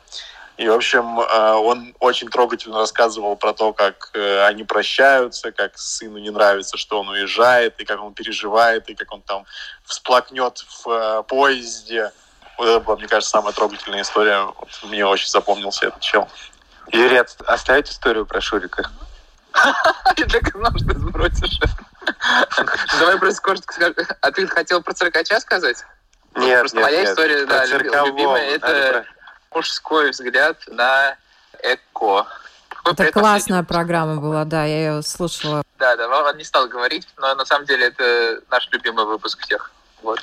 И, 0.58 0.68
в 0.68 0.74
общем, 0.74 1.20
э, 1.20 1.52
он 1.54 1.96
очень 2.00 2.30
трогательно 2.30 2.80
рассказывал 2.80 3.36
про 3.36 3.54
то, 3.54 3.74
как 3.74 4.10
э, 4.14 4.44
они 4.46 4.64
прощаются, 4.64 5.52
как 5.52 5.78
сыну 5.78 6.18
не 6.18 6.32
нравится, 6.32 6.78
что 6.78 7.00
он 7.00 7.10
уезжает, 7.10 7.80
и 7.80 7.86
как 7.86 8.02
он 8.02 8.16
переживает, 8.16 8.90
и 8.90 8.96
как 8.96 9.12
он 9.12 9.22
там 9.22 9.46
всплакнет 9.86 10.66
в 10.84 10.90
э, 10.90 11.24
поезде. 11.28 12.12
Вот 12.58 12.68
это 12.68 12.80
была, 12.80 12.98
мне 12.98 13.08
кажется, 13.08 13.30
самая 13.30 13.54
трогательная 13.54 14.02
история. 14.02 14.46
Вот 14.46 14.70
мне 14.84 15.06
очень 15.06 15.30
запомнился 15.30 15.88
этот 15.88 16.02
чел. 16.02 16.28
Юрий, 16.92 17.22
оставить 17.46 17.92
историю 17.92 18.26
про 18.26 18.42
Шурика. 18.42 18.90
Я 20.18 20.26
так 20.26 20.52
знал, 20.56 20.72
что 20.76 20.88
ты 20.88 21.00
сбросишь. 21.00 21.60
Давай 23.00 23.20
просто 23.20 23.42
коротко 23.44 23.74
скажу. 23.74 23.94
А 24.22 24.32
ты 24.32 24.48
хотел 24.48 24.82
про 24.82 24.94
циркача 24.94 25.40
сказать? 25.40 25.84
Нет, 26.36 26.60
Просто 26.62 26.80
моя 26.80 27.04
история, 27.04 27.46
да, 27.46 27.66
любимая, 27.66 28.56
это 28.56 29.06
мужской 29.58 30.12
взгляд 30.12 30.58
на 30.68 31.18
эко. 31.64 32.28
Это 32.86 33.12
классная 33.12 33.64
программа 33.64 34.22
была, 34.22 34.46
да, 34.46 34.64
я 34.66 34.78
ее 34.78 35.02
слушала. 35.02 35.64
Да, 35.80 35.96
да, 35.96 36.08
он 36.08 36.38
не 36.38 36.44
стал 36.44 36.68
говорить, 36.68 37.08
но 37.18 37.34
на 37.36 37.46
самом 37.46 37.66
деле 37.66 37.88
это 37.88 38.42
наш 38.50 38.70
любимый 38.72 39.06
выпуск 39.06 39.40
всех. 39.42 39.72
Вот. 40.04 40.20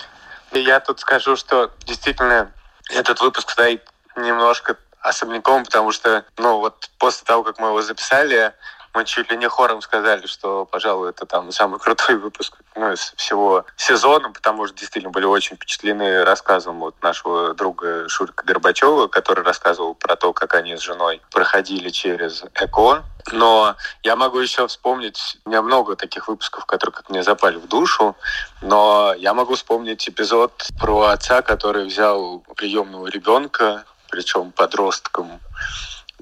И 0.53 0.61
я 0.61 0.81
тут 0.81 1.01
скажу, 1.01 1.37
что 1.37 1.71
действительно 1.85 2.53
этот 2.91 3.21
выпуск 3.21 3.51
стоит 3.51 3.83
немножко 4.17 4.77
особняком, 5.01 5.65
потому 5.65 5.93
что, 5.93 6.25
ну, 6.39 6.59
вот 6.59 6.89
после 6.99 7.27
того, 7.27 7.43
как 7.43 7.59
мы 7.59 7.69
его 7.69 7.83
записали, 7.83 8.55
мы 8.95 9.05
чуть 9.05 9.31
ли 9.31 9.37
не 9.37 9.49
хором 9.49 9.83
сказали, 9.83 10.27
что, 10.27 10.65
пожалуй, 10.65 11.11
это 11.11 11.27
там 11.27 11.51
самый 11.51 11.81
крутой 11.81 12.17
выпуск 12.17 12.57
ну, 12.77 12.93
из 12.93 13.13
всего 13.17 13.67
сезона, 13.77 14.31
потому 14.31 14.67
что 14.67 14.77
действительно 14.77 15.11
были 15.11 15.25
очень 15.25 15.57
впечатлены 15.57 16.25
рассказом 16.25 16.79
вот 16.79 17.03
нашего 17.03 17.55
друга 17.55 18.09
Шурика 18.09 18.45
Горбачева, 18.45 19.09
который 19.09 19.45
рассказывал 19.45 19.95
про 19.95 20.15
то, 20.15 20.33
как 20.33 20.55
они 20.55 20.77
с 20.77 20.81
женой 20.81 21.21
проходили 21.33 21.89
через 21.89 22.45
ЭКО. 22.55 23.03
Но 23.33 23.75
я 24.03 24.17
могу 24.17 24.39
еще 24.39 24.67
вспомнить, 24.69 25.39
у 25.45 25.49
меня 25.49 25.63
много 25.63 25.97
таких 25.97 26.29
выпусков, 26.29 26.65
которые 26.67 26.95
как 26.95 27.11
мне 27.11 27.23
запали 27.23 27.57
в 27.57 27.67
душу, 27.67 28.17
но 28.63 29.15
я 29.19 29.35
могу 29.35 29.55
вспомнить 29.55 30.09
эпизод 30.09 30.69
про 30.79 31.07
отца, 31.07 31.43
который 31.43 31.87
взял 31.87 32.45
приемного 32.55 33.09
ребенка, 33.09 33.85
причем 34.11 34.53
подростком, 34.53 35.41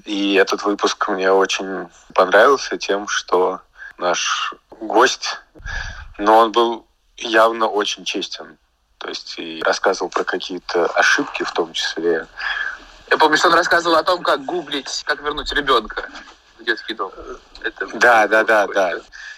и 0.05 0.35
этот 0.35 0.63
выпуск 0.63 1.07
мне 1.09 1.31
очень 1.31 1.89
понравился 2.13 2.77
тем, 2.77 3.07
что 3.07 3.61
наш 3.97 4.53
гость, 4.79 5.39
но 6.17 6.39
он 6.39 6.51
был 6.51 6.85
явно 7.17 7.67
очень 7.67 8.03
честен. 8.05 8.57
То 8.97 9.09
есть 9.09 9.37
и 9.37 9.61
рассказывал 9.63 10.09
про 10.09 10.23
какие-то 10.23 10.85
ошибки 10.87 11.43
в 11.43 11.51
том 11.51 11.73
числе. 11.73 12.27
Я 13.09 13.17
помню, 13.17 13.37
что 13.37 13.49
он 13.49 13.55
рассказывал 13.55 13.97
о 13.97 14.03
том, 14.03 14.23
как 14.23 14.43
гуглить, 14.45 15.03
как 15.05 15.21
вернуть 15.21 15.51
ребенка 15.53 16.09
в 16.57 16.63
детский 16.63 16.93
дом. 16.93 17.11
Это 17.61 17.87
да, 17.93 18.27
да, 18.27 18.43
да, 18.43 18.67
да. 18.67 18.93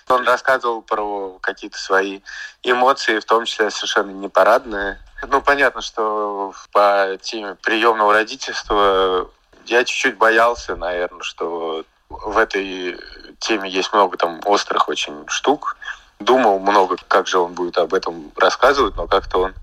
Он 0.07 0.23
рассказывал 0.23 0.83
про 0.83 1.39
какие-то 1.41 1.79
свои 1.79 2.21
эмоции, 2.61 3.19
в 3.19 3.25
том 3.25 3.45
числе 3.45 3.71
совершенно 3.71 4.11
непарадные. 4.11 4.99
Ну, 5.27 5.41
понятно, 5.41 5.81
что 5.81 6.53
по 6.71 7.17
теме 7.21 7.55
приемного 7.55 8.13
родительства 8.13 9.29
я 9.65 9.83
чуть-чуть 9.83 10.17
боялся, 10.17 10.75
наверное, 10.75 11.21
что 11.21 11.85
в 12.09 12.37
этой 12.37 12.97
теме 13.39 13.69
есть 13.69 13.93
много 13.93 14.17
там 14.17 14.39
острых 14.45 14.87
очень 14.87 15.27
штук. 15.27 15.77
Думал 16.19 16.59
много, 16.59 16.95
как 17.07 17.27
же 17.27 17.39
он 17.39 17.53
будет 17.53 17.77
об 17.77 17.93
этом 17.93 18.31
рассказывать, 18.37 18.95
но 18.95 19.07
как-то 19.07 19.39
он 19.39 19.53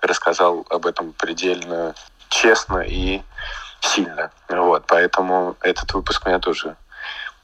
рассказал 0.00 0.64
об 0.70 0.86
этом 0.86 1.12
предельно 1.12 1.94
честно 2.28 2.78
и 2.78 3.22
сильно. 3.80 4.30
Вот, 4.48 4.84
поэтому 4.86 5.56
этот 5.60 5.92
выпуск 5.94 6.26
меня 6.26 6.38
тоже 6.38 6.76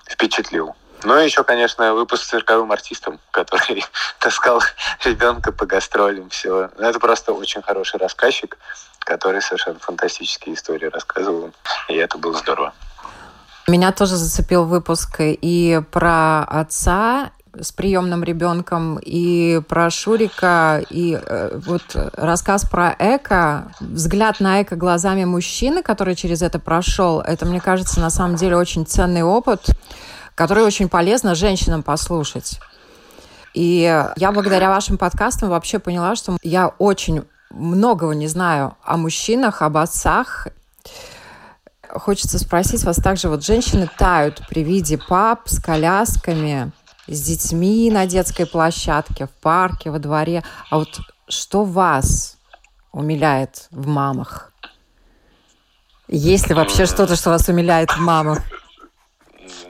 впечатлил. 0.09 0.77
Ну 1.05 1.19
и 1.19 1.25
еще, 1.25 1.45
конечно, 1.45 1.95
выпуск 1.95 2.25
с 2.25 2.29
цирковым 2.29 2.73
артистом, 2.73 3.19
который 3.31 3.85
таскал 4.19 4.63
ребенка 5.05 5.53
по 5.53 5.67
гастролям, 5.67 6.31
все. 6.31 6.71
Ну, 6.77 6.89
это 6.89 6.99
просто 6.99 7.33
очень 7.33 7.63
хороший 7.63 7.99
рассказчик 7.99 8.57
который 9.05 9.43
совершенно 9.43 9.79
фантастические 9.79 10.55
истории 10.55 10.87
рассказывал, 10.87 11.51
и 11.89 11.95
это 11.95 12.19
было 12.19 12.35
здорово. 12.35 12.73
Меня 13.69 13.93
тоже 13.93 14.17
зацепил 14.17 14.65
выпуск 14.65 15.17
и 15.21 15.81
про 15.93 16.45
отца 16.45 17.31
с 17.55 17.71
приемным 17.71 18.25
ребенком, 18.25 18.99
и 18.99 19.61
про 19.69 19.91
Шурика, 19.91 20.83
и 20.89 21.21
э, 21.23 21.61
вот 21.67 21.83
рассказ 22.15 22.65
про 22.65 22.97
эко, 22.99 23.73
взгляд 23.79 24.41
на 24.41 24.63
эко 24.63 24.75
глазами 24.75 25.25
мужчины, 25.25 25.83
который 25.83 26.15
через 26.15 26.41
это 26.41 26.59
прошел, 26.59 27.21
это, 27.21 27.45
мне 27.45 27.61
кажется, 27.61 28.01
на 28.01 28.09
самом 28.09 28.37
деле 28.37 28.57
очень 28.57 28.87
ценный 28.87 29.23
опыт, 29.23 29.67
который 30.43 30.65
очень 30.65 30.89
полезно 30.89 31.37
женщинам 31.37 31.85
послушать. 31.85 32.59
И 33.55 33.83
я 34.17 34.33
благодаря 34.33 34.71
вашим 34.71 34.99
подкастам 34.99 35.51
вообще 35.51 35.79
поняла, 35.79 36.17
что 36.17 36.37
я 36.43 36.67
очень 36.79 37.23
многого 37.51 38.13
не 38.13 38.27
знаю 38.27 38.77
о 38.83 38.97
мужчинах, 38.97 39.63
об 39.63 39.77
отцах. 39.77 40.49
Хочется 41.89 42.41
спросить 42.41 42.83
вас 42.83 42.97
также, 42.97 43.29
вот 43.29 43.45
женщины 43.45 43.89
тают 43.97 44.43
при 44.49 44.65
виде 44.65 44.99
пап 44.99 45.43
с 45.45 45.63
колясками, 45.63 46.73
с 47.07 47.23
детьми 47.23 47.89
на 47.93 48.07
детской 48.07 48.45
площадке, 48.45 49.27
в 49.27 49.31
парке, 49.31 49.93
во 49.93 50.01
дворе. 50.01 50.43
А 50.71 50.79
вот 50.79 50.99
что 51.29 51.63
вас 51.63 52.37
умиляет 52.91 53.69
в 53.71 53.87
мамах? 53.87 54.53
Есть 56.09 56.49
ли 56.49 56.55
вообще 56.57 56.87
что-то, 56.87 57.15
что 57.15 57.31
вас 57.31 57.47
умиляет 57.49 57.93
в 57.93 58.01
мамах? 58.01 58.41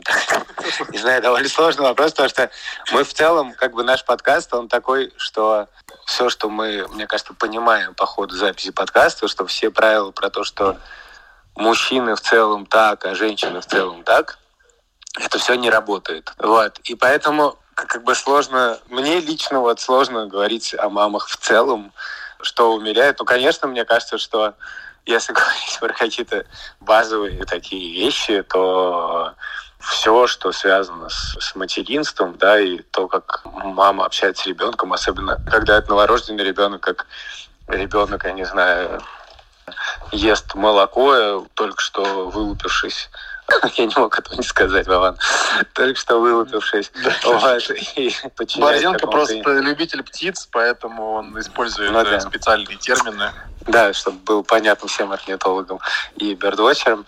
Не 0.91 0.99
знаю, 0.99 1.23
довольно 1.23 1.49
сложный 1.49 1.85
вопрос, 1.85 2.13
потому 2.13 2.29
что 2.29 2.51
мы 2.93 3.05
в 3.05 3.13
целом, 3.13 3.53
как 3.55 3.73
бы 3.73 3.85
наш 3.85 4.05
подкаст, 4.05 4.53
он 4.55 4.69
такой, 4.69 5.13
что 5.17 5.69
все, 6.07 6.29
что 6.29 6.49
мы, 6.49 6.87
мне 6.89 7.07
кажется, 7.07 7.35
понимаем 7.35 7.95
по 7.95 8.07
ходу 8.07 8.35
записи 8.35 8.71
подкаста, 8.71 9.29
что 9.29 9.47
все 9.47 9.71
правила 9.71 10.11
про 10.11 10.31
то, 10.31 10.45
что 10.45 10.79
мужчины 11.57 12.15
в 12.15 12.21
целом 12.21 12.67
так, 12.67 13.05
а 13.05 13.15
женщины 13.15 13.61
в 13.61 13.67
целом 13.67 14.03
так, 14.05 14.39
это 15.19 15.39
все 15.39 15.55
не 15.55 15.71
работает. 15.71 16.33
Вот. 16.39 16.79
И 16.85 16.95
поэтому 16.95 17.59
как 17.75 18.05
бы 18.05 18.15
сложно, 18.15 18.79
мне 18.89 19.21
лично 19.21 19.61
вот 19.61 19.81
сложно 19.81 20.27
говорить 20.27 20.75
о 20.79 20.89
мамах 20.89 21.29
в 21.29 21.37
целом, 21.37 21.93
что 22.41 22.75
умиляет. 22.75 23.19
Ну, 23.19 23.25
конечно, 23.25 23.69
мне 23.69 23.85
кажется, 23.85 24.19
что 24.19 24.55
если 25.07 25.33
говорить 25.33 25.79
про 25.81 25.93
какие-то 25.93 26.47
базовые 26.81 27.45
такие 27.45 27.93
вещи, 27.93 28.43
то 28.43 29.35
все, 29.83 30.27
что 30.27 30.53
связано 30.53 31.09
с, 31.09 31.37
с 31.39 31.55
материнством, 31.55 32.37
да, 32.39 32.59
и 32.59 32.79
то, 32.79 33.09
как 33.09 33.43
мама 33.45 34.07
общается 34.07 34.45
с 34.45 34.47
ребенком, 34.47 34.93
особенно 34.93 35.41
когда 35.51 35.79
это 35.79 35.91
новорожденный 35.91 36.45
ребенок, 36.45 36.81
как 36.81 37.07
ребенок, 37.69 38.25
я 38.25 38.33
не 38.33 38.45
знаю, 38.45 39.03
ест 40.13 40.55
молоко, 40.55 41.47
только 41.55 41.81
что 41.81 42.31
вылупившись 42.31 43.11
Я 43.77 43.87
не 43.87 43.95
мог 43.97 44.19
этого 44.19 44.35
не 44.35 44.43
сказать, 44.43 44.87
Вован. 44.87 45.17
Только 45.73 45.99
что 45.99 46.21
вылупившись. 46.21 46.91
Вот, 47.25 47.57
Борзенко 48.59 49.07
просто 49.07 49.61
любитель 49.61 50.03
птиц, 50.03 50.49
поэтому 50.51 51.13
он 51.13 51.39
использует 51.41 51.93
ну, 51.93 52.03
да. 52.05 52.21
специальные 52.21 52.77
термины. 52.79 53.33
Да, 53.67 53.93
чтобы 53.93 54.19
был 54.19 54.43
понятно 54.43 54.89
всем 54.89 55.13
орнитологам 55.13 55.79
и 56.17 56.35
бердвотчерам, 56.35 57.07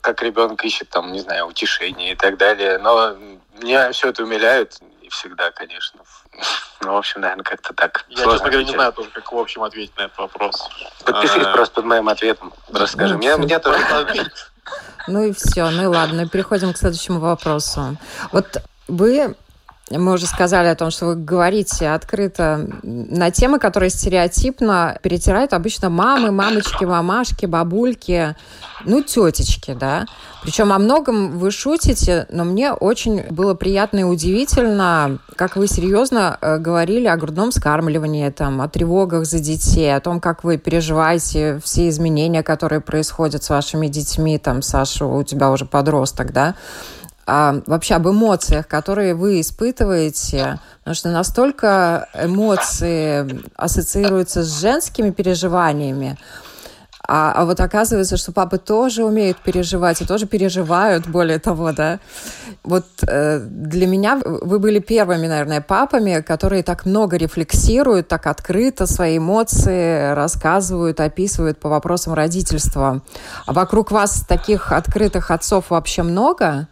как 0.00 0.22
ребенок 0.22 0.64
ищет 0.64 0.88
там, 0.88 1.12
не 1.12 1.18
знаю, 1.20 1.46
утешение 1.46 2.12
и 2.12 2.14
так 2.14 2.36
далее. 2.36 2.78
Но 2.78 3.16
меня 3.60 3.90
все 3.90 4.10
это 4.10 4.22
умиляет 4.22 4.78
и 5.02 5.08
всегда, 5.08 5.50
конечно. 5.50 6.00
Ну, 6.80 6.92
в 6.92 6.96
общем, 6.96 7.22
наверное, 7.22 7.44
как-то 7.44 7.72
так. 7.72 8.04
Я, 8.08 8.24
честно 8.24 8.50
говоря, 8.50 8.64
не 8.64 8.72
знаю 8.72 8.92
тоже, 8.92 9.10
как 9.10 9.32
в 9.32 9.38
общем 9.38 9.62
ответить 9.62 9.96
на 9.96 10.02
этот 10.02 10.18
вопрос. 10.18 10.68
Подпишись 11.04 11.44
а... 11.44 11.52
просто 11.52 11.76
под 11.76 11.84
моим 11.86 12.08
ответом. 12.08 12.52
Расскажи. 12.72 13.14
Ну, 13.14 13.18
мне, 13.18 13.36
мне 13.36 13.58
тоже 13.58 13.78
ну 15.06 15.24
и 15.24 15.32
все, 15.32 15.70
ну 15.70 15.82
и 15.82 15.86
ладно, 15.86 16.28
переходим 16.28 16.72
к 16.72 16.78
следующему 16.78 17.20
вопросу. 17.20 17.96
Вот 18.32 18.62
вы 18.88 19.34
мы 19.90 20.14
уже 20.14 20.26
сказали 20.26 20.66
о 20.66 20.74
том, 20.74 20.90
что 20.90 21.06
вы 21.06 21.14
говорите 21.14 21.88
открыто 21.90 22.68
на 22.82 23.30
темы, 23.30 23.60
которые 23.60 23.90
стереотипно 23.90 24.98
перетирают 25.00 25.52
обычно 25.52 25.90
мамы, 25.90 26.32
мамочки, 26.32 26.84
мамашки, 26.84 27.46
бабульки, 27.46 28.34
ну, 28.84 29.02
тетечки, 29.02 29.74
да. 29.78 30.06
Причем 30.42 30.72
о 30.72 30.78
многом 30.78 31.38
вы 31.38 31.52
шутите, 31.52 32.26
но 32.30 32.44
мне 32.44 32.72
очень 32.72 33.22
было 33.30 33.54
приятно 33.54 34.00
и 34.00 34.02
удивительно, 34.02 35.18
как 35.36 35.56
вы 35.56 35.68
серьезно 35.68 36.36
э, 36.40 36.58
говорили 36.58 37.06
о 37.06 37.16
грудном 37.16 37.52
скармливании, 37.52 38.28
там, 38.30 38.60
о 38.60 38.68
тревогах 38.68 39.24
за 39.24 39.38
детей, 39.38 39.94
о 39.94 40.00
том, 40.00 40.20
как 40.20 40.42
вы 40.42 40.58
переживаете 40.58 41.60
все 41.64 41.88
изменения, 41.88 42.42
которые 42.42 42.80
происходят 42.80 43.44
с 43.44 43.50
вашими 43.50 43.86
детьми, 43.86 44.38
там, 44.38 44.62
Саша, 44.62 45.04
у 45.04 45.22
тебя 45.22 45.50
уже 45.50 45.64
подросток, 45.64 46.32
да, 46.32 46.56
а, 47.26 47.60
вообще 47.66 47.94
об 47.94 48.08
эмоциях, 48.08 48.68
которые 48.68 49.14
вы 49.14 49.40
испытываете, 49.40 50.60
потому 50.78 50.94
что 50.94 51.10
настолько 51.10 52.08
эмоции 52.14 53.42
ассоциируются 53.56 54.42
с 54.44 54.60
женскими 54.60 55.10
переживаниями, 55.10 56.16
а, 57.08 57.32
а 57.32 57.44
вот 57.44 57.60
оказывается, 57.60 58.16
что 58.16 58.32
папы 58.32 58.58
тоже 58.58 59.04
умеют 59.04 59.38
переживать 59.38 60.00
и 60.00 60.04
тоже 60.04 60.26
переживают, 60.26 61.06
более 61.06 61.38
того, 61.38 61.72
да. 61.72 62.00
Вот 62.64 62.86
э, 63.06 63.38
для 63.38 63.86
меня 63.86 64.20
вы 64.24 64.58
были 64.58 64.80
первыми, 64.80 65.28
наверное, 65.28 65.60
папами, 65.60 66.20
которые 66.20 66.64
так 66.64 66.84
много 66.84 67.16
рефлексируют, 67.16 68.08
так 68.08 68.26
открыто 68.26 68.86
свои 68.86 69.18
эмоции 69.18 70.14
рассказывают, 70.14 70.98
описывают 70.98 71.60
по 71.60 71.68
вопросам 71.68 72.14
родительства. 72.14 73.02
А 73.46 73.52
вокруг 73.52 73.92
вас 73.92 74.24
таких 74.28 74.72
открытых 74.72 75.30
отцов 75.30 75.70
вообще 75.70 76.02
много? 76.02 76.66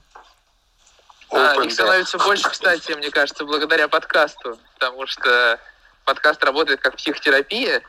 А, 1.31 1.55
их 1.63 1.73
становится 1.73 2.19
больше, 2.19 2.49
кстати, 2.49 2.93
мне 2.93 3.11
кажется, 3.11 3.45
благодаря 3.45 3.89
подкасту, 3.89 4.59
потому 4.75 5.07
что 5.07 5.59
подкаст 6.05 6.45
работает 6.45 6.81
как 6.81 6.97
психотерапия, 6.97 7.83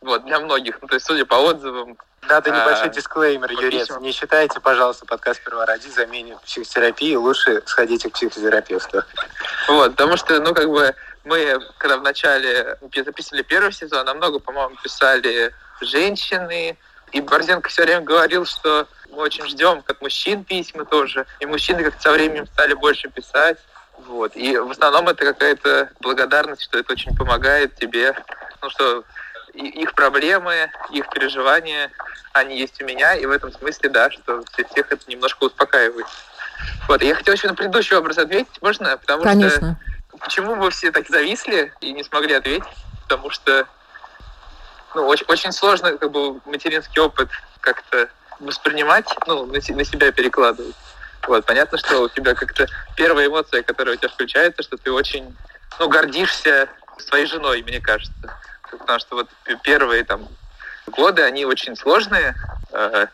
вот, 0.00 0.24
для 0.24 0.40
многих, 0.40 0.78
ну, 0.80 0.88
то 0.88 0.94
есть, 0.94 1.06
судя 1.06 1.24
по 1.24 1.34
отзывам. 1.34 1.96
Надо 2.28 2.50
небольшой 2.50 2.86
а, 2.86 2.88
дисклеймер, 2.88 3.50
Юрец. 3.52 3.88
Не 4.00 4.12
считайте, 4.12 4.60
пожалуйста, 4.60 5.06
подкаст 5.06 5.42
«Первороди» 5.44 5.88
заменит 5.88 6.40
психотерапии, 6.42 7.14
лучше 7.14 7.62
сходите 7.66 8.08
к 8.08 8.14
психотерапевту. 8.14 9.02
Вот, 9.68 9.92
потому 9.92 10.16
что, 10.16 10.40
ну, 10.40 10.54
как 10.54 10.68
бы, 10.68 10.94
мы, 11.24 11.60
когда 11.78 11.98
вначале 11.98 12.78
записывали 12.94 13.42
первый 13.42 13.72
сезон, 13.72 14.06
намного, 14.06 14.38
по-моему, 14.38 14.76
писали 14.82 15.52
женщины, 15.80 16.76
и 17.12 17.20
Борзенко 17.20 17.68
все 17.68 17.82
время 17.82 18.02
говорил, 18.02 18.44
что 18.44 18.86
мы 19.10 19.18
очень 19.22 19.46
ждем 19.46 19.82
как 19.82 20.00
мужчин 20.00 20.44
письма 20.44 20.84
тоже. 20.84 21.26
И 21.40 21.46
мужчины 21.46 21.82
как-то 21.84 22.02
со 22.02 22.12
временем 22.12 22.46
стали 22.46 22.74
больше 22.74 23.08
писать. 23.08 23.58
Вот. 23.98 24.36
И 24.36 24.56
в 24.58 24.70
основном 24.70 25.08
это 25.08 25.24
какая-то 25.24 25.90
благодарность, 26.00 26.62
что 26.62 26.78
это 26.78 26.92
очень 26.92 27.16
помогает 27.16 27.74
тебе. 27.76 28.14
Ну 28.62 28.70
что 28.70 29.04
их 29.54 29.94
проблемы, 29.94 30.70
их 30.90 31.08
переживания, 31.08 31.90
они 32.34 32.58
есть 32.58 32.80
у 32.82 32.84
меня, 32.84 33.14
и 33.14 33.24
в 33.24 33.30
этом 33.30 33.50
смысле, 33.52 33.88
да, 33.88 34.10
что 34.10 34.42
всех 34.52 34.92
это 34.92 34.98
немножко 35.06 35.44
успокаивает. 35.44 36.06
Вот, 36.88 37.02
я 37.02 37.14
хотел 37.14 37.34
еще 37.34 37.48
на 37.48 37.54
предыдущий 37.54 37.96
вопрос 37.96 38.18
ответить, 38.18 38.60
можно? 38.60 38.96
Потому 38.98 39.22
Конечно. 39.22 39.78
что 40.08 40.18
почему 40.18 40.54
мы 40.56 40.70
все 40.70 40.92
так 40.92 41.08
зависли 41.08 41.72
и 41.80 41.92
не 41.92 42.04
смогли 42.04 42.34
ответить? 42.34 42.68
Потому 43.04 43.30
что 43.30 43.66
ну, 44.96 45.06
очень, 45.06 45.26
очень 45.28 45.52
сложно 45.52 45.96
как 45.98 46.10
бы 46.10 46.40
материнский 46.46 47.00
опыт 47.00 47.28
как-то 47.60 48.08
воспринимать, 48.40 49.06
ну, 49.26 49.44
на, 49.44 49.52
на 49.52 49.84
себя 49.84 50.10
перекладывать. 50.10 50.74
Вот, 51.28 51.44
понятно, 51.44 51.76
что 51.76 52.02
у 52.02 52.08
тебя 52.08 52.34
как-то 52.34 52.66
первая 52.96 53.26
эмоция, 53.26 53.62
которая 53.62 53.94
у 53.96 53.98
тебя 53.98 54.08
включается, 54.08 54.62
что 54.62 54.78
ты 54.78 54.90
очень, 54.90 55.36
ну, 55.78 55.88
гордишься 55.88 56.68
своей 56.98 57.26
женой, 57.26 57.62
мне 57.62 57.80
кажется. 57.80 58.14
Потому 58.70 58.98
что 58.98 59.16
вот 59.16 59.28
первые 59.62 60.02
там 60.04 60.26
годы, 60.86 61.22
они 61.22 61.44
очень 61.44 61.76
сложные, 61.76 62.34
э, 62.72 63.06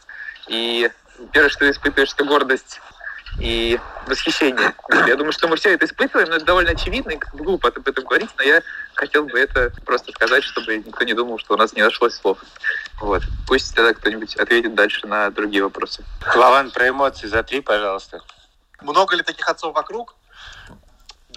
и 0.47 0.88
первое, 1.33 1.51
что 1.51 1.61
ты 1.61 1.71
испытываешь, 1.71 2.12
это 2.12 2.25
гордость 2.25 2.81
и 3.40 3.79
восхищение. 4.07 4.75
Я 5.07 5.16
думаю, 5.16 5.33
что 5.33 5.49
мы 5.49 5.57
все 5.57 5.75
это 5.75 5.87
испытываем, 5.87 6.29
но 6.29 6.37
это 6.37 6.45
довольно 6.45 6.73
очевидно, 6.73 7.12
и 7.12 7.18
глупо 7.33 7.68
об 7.68 7.88
этом 7.88 8.05
говорить, 8.05 8.31
но 8.37 8.42
я 8.42 8.62
хотел 8.95 9.25
бы 9.25 9.38
это 9.38 9.73
просто 9.85 10.12
сказать, 10.12 10.45
чтобы 10.45 10.77
никто 10.77 11.05
не 11.05 11.14
думал, 11.14 11.38
что 11.38 11.55
у 11.55 11.57
нас 11.57 11.73
не 11.73 11.83
нашлось 11.83 12.14
слов. 12.14 12.38
Вот. 13.01 13.23
Пусть 13.47 13.75
тогда 13.75 13.95
кто-нибудь 13.95 14.37
ответит 14.37 14.75
дальше 14.75 15.07
на 15.07 15.31
другие 15.31 15.62
вопросы. 15.62 16.05
Лаван, 16.35 16.71
про 16.71 16.88
эмоции 16.88 17.27
за 17.27 17.42
три, 17.42 17.61
пожалуйста. 17.61 18.21
Много 18.81 19.16
ли 19.16 19.23
таких 19.23 19.49
отцов 19.49 19.75
вокруг? 19.75 20.14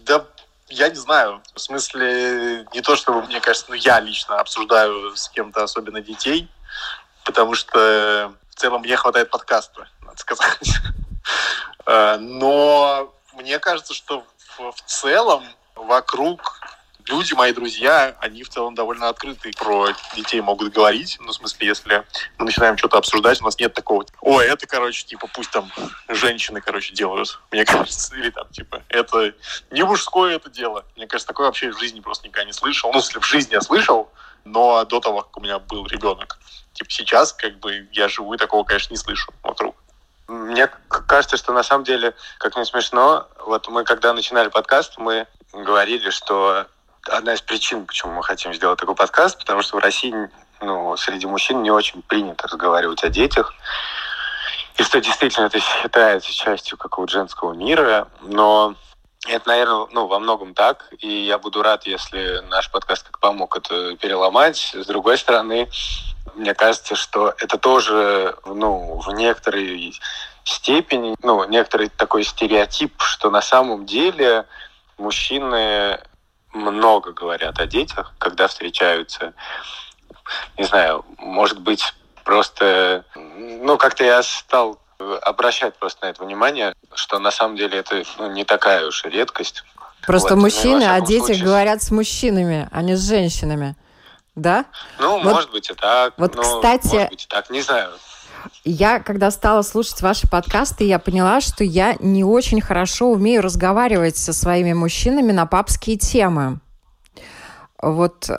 Да 0.01 0.25
я 0.67 0.89
не 0.89 0.95
знаю. 0.95 1.41
В 1.53 1.59
смысле, 1.59 2.65
не 2.73 2.81
то, 2.81 2.95
чтобы, 2.95 3.21
мне 3.23 3.39
кажется, 3.39 3.67
ну, 3.69 3.75
я 3.75 3.99
лично 3.99 4.39
обсуждаю 4.39 5.15
с 5.15 5.29
кем-то, 5.29 5.63
особенно 5.63 6.01
детей, 6.01 6.49
потому 7.23 7.55
что 7.55 8.33
в 8.49 8.55
целом 8.55 8.81
мне 8.81 8.95
хватает 8.97 9.29
подкаста, 9.29 9.87
надо 10.01 10.17
сказать. 10.17 10.59
Э, 11.85 12.17
но 12.17 13.13
мне 13.33 13.59
кажется, 13.59 13.93
что 13.93 14.23
в, 14.57 14.73
целом 14.85 15.43
вокруг 15.75 16.61
люди, 17.07 17.33
мои 17.33 17.53
друзья, 17.53 18.15
они 18.19 18.43
в 18.43 18.49
целом 18.49 18.73
довольно 18.75 19.09
открыты 19.09 19.51
про 19.51 19.89
детей 20.15 20.41
могут 20.41 20.73
говорить. 20.73 21.17
Ну, 21.19 21.27
в 21.27 21.33
смысле, 21.33 21.67
если 21.67 22.05
мы 22.37 22.45
начинаем 22.45 22.77
что-то 22.77 22.97
обсуждать, 22.97 23.41
у 23.41 23.45
нас 23.45 23.59
нет 23.59 23.73
такого, 23.73 24.05
о, 24.21 24.41
это, 24.41 24.65
короче, 24.65 25.05
типа, 25.05 25.27
пусть 25.33 25.51
там 25.51 25.71
женщины, 26.07 26.61
короче, 26.61 26.93
делают, 26.93 27.39
мне 27.51 27.65
кажется, 27.65 28.15
или 28.15 28.29
там, 28.29 28.47
типа, 28.49 28.83
это 28.89 29.33
не 29.71 29.83
мужское 29.83 30.35
это 30.35 30.49
дело. 30.49 30.85
Мне 30.95 31.07
кажется, 31.07 31.27
такое 31.27 31.47
вообще 31.47 31.71
в 31.71 31.79
жизни 31.79 31.99
просто 31.99 32.27
никогда 32.27 32.45
не 32.45 32.53
слышал. 32.53 32.91
Ну, 32.91 32.99
если 32.99 33.19
в 33.19 33.25
жизни 33.25 33.53
я 33.53 33.61
слышал, 33.61 34.11
но 34.43 34.83
до 34.85 34.99
того, 34.99 35.21
как 35.21 35.37
у 35.37 35.41
меня 35.41 35.59
был 35.59 35.85
ребенок. 35.87 36.37
Типа 36.73 36.89
сейчас, 36.89 37.33
как 37.33 37.59
бы, 37.59 37.87
я 37.91 38.07
живу 38.07 38.33
и 38.33 38.37
такого, 38.37 38.63
конечно, 38.63 38.93
не 38.93 38.97
слышу 38.97 39.33
вокруг. 39.43 39.75
Мне 40.27 40.67
кажется, 40.89 41.37
что 41.37 41.53
на 41.53 41.63
самом 41.63 41.83
деле, 41.83 42.15
как 42.39 42.55
не 42.55 42.65
смешно, 42.65 43.27
вот 43.45 43.67
мы 43.67 43.83
когда 43.83 44.13
начинали 44.13 44.49
подкаст, 44.49 44.97
мы 44.97 45.27
говорили, 45.53 46.09
что 46.09 46.65
одна 47.07 47.33
из 47.33 47.41
причин, 47.41 47.85
почему 47.85 48.13
мы 48.13 48.23
хотим 48.23 48.53
сделать 48.53 48.79
такой 48.79 48.95
подкаст, 48.95 49.37
потому 49.37 49.61
что 49.61 49.77
в 49.77 49.79
России 49.79 50.13
ну, 50.61 50.97
среди 50.97 51.27
мужчин 51.27 51.61
не 51.61 51.71
очень 51.71 52.01
принято 52.01 52.47
разговаривать 52.47 53.03
о 53.03 53.09
детях. 53.09 53.53
И 54.77 54.83
что 54.83 54.99
действительно 54.99 55.45
это 55.45 55.59
считается 55.59 56.33
частью 56.33 56.77
какого-то 56.77 57.13
женского 57.13 57.53
мира, 57.53 58.07
но 58.21 58.75
это, 59.27 59.47
наверное, 59.47 59.87
ну, 59.91 60.07
во 60.07 60.19
многом 60.19 60.53
так, 60.53 60.89
и 60.99 61.07
я 61.07 61.37
буду 61.37 61.61
рад, 61.61 61.85
если 61.85 62.41
наш 62.49 62.69
подкаст 62.71 63.05
как 63.05 63.19
помог 63.19 63.55
это 63.57 63.95
переломать. 63.97 64.71
С 64.73 64.85
другой 64.85 65.17
стороны, 65.17 65.69
мне 66.35 66.53
кажется, 66.53 66.95
что 66.95 67.33
это 67.37 67.57
тоже, 67.57 68.35
ну, 68.45 68.99
в 68.99 69.11
некоторой 69.13 69.93
степени, 70.43 71.15
ну, 71.23 71.43
некоторый 71.45 71.89
такой 71.89 72.23
стереотип, 72.23 73.01
что 73.01 73.29
на 73.29 73.41
самом 73.41 73.85
деле 73.85 74.45
мужчины 74.97 75.99
много 76.53 77.11
говорят 77.11 77.59
о 77.59 77.65
детях, 77.65 78.13
когда 78.17 78.47
встречаются. 78.47 79.33
Не 80.57 80.63
знаю, 80.63 81.05
может 81.17 81.59
быть, 81.59 81.93
просто... 82.23 83.05
Ну, 83.15 83.77
как-то 83.77 84.03
я 84.03 84.23
стал 84.23 84.79
обращать 85.21 85.75
просто 85.75 86.05
на 86.05 86.09
это 86.11 86.23
внимание, 86.23 86.73
что 86.93 87.19
на 87.19 87.31
самом 87.31 87.57
деле 87.57 87.79
это 87.79 88.03
ну, 88.17 88.31
не 88.31 88.45
такая 88.45 88.87
уж 88.87 89.03
редкость. 89.03 89.63
Просто 90.05 90.35
вот. 90.35 90.41
мужчины 90.41 90.85
ну, 90.85 90.93
о 90.93 91.01
детях 91.01 91.27
случае... 91.27 91.45
говорят 91.45 91.83
с 91.83 91.91
мужчинами, 91.91 92.69
а 92.71 92.81
не 92.81 92.95
с 92.95 93.07
женщинами. 93.07 93.75
Да? 94.35 94.65
Ну, 94.99 95.21
вот, 95.21 95.33
может 95.33 95.51
быть 95.51 95.69
и 95.69 95.73
так. 95.73 96.13
Вот, 96.17 96.35
ну, 96.35 96.41
кстати... 96.41 96.93
Может 96.93 97.09
быть 97.09 97.23
и 97.23 97.27
так, 97.27 97.49
не 97.49 97.61
знаю. 97.61 97.89
Я, 98.63 98.99
когда 98.99 99.31
стала 99.31 99.61
слушать 99.61 100.01
ваши 100.01 100.29
подкасты, 100.29 100.83
я 100.83 100.99
поняла, 100.99 101.41
что 101.41 101.63
я 101.63 101.95
не 101.99 102.23
очень 102.23 102.61
хорошо 102.61 103.09
умею 103.09 103.41
разговаривать 103.41 104.17
со 104.17 104.33
своими 104.33 104.73
мужчинами 104.73 105.31
на 105.31 105.45
папские 105.45 105.97
темы. 105.97 106.59
Вот 107.81 108.29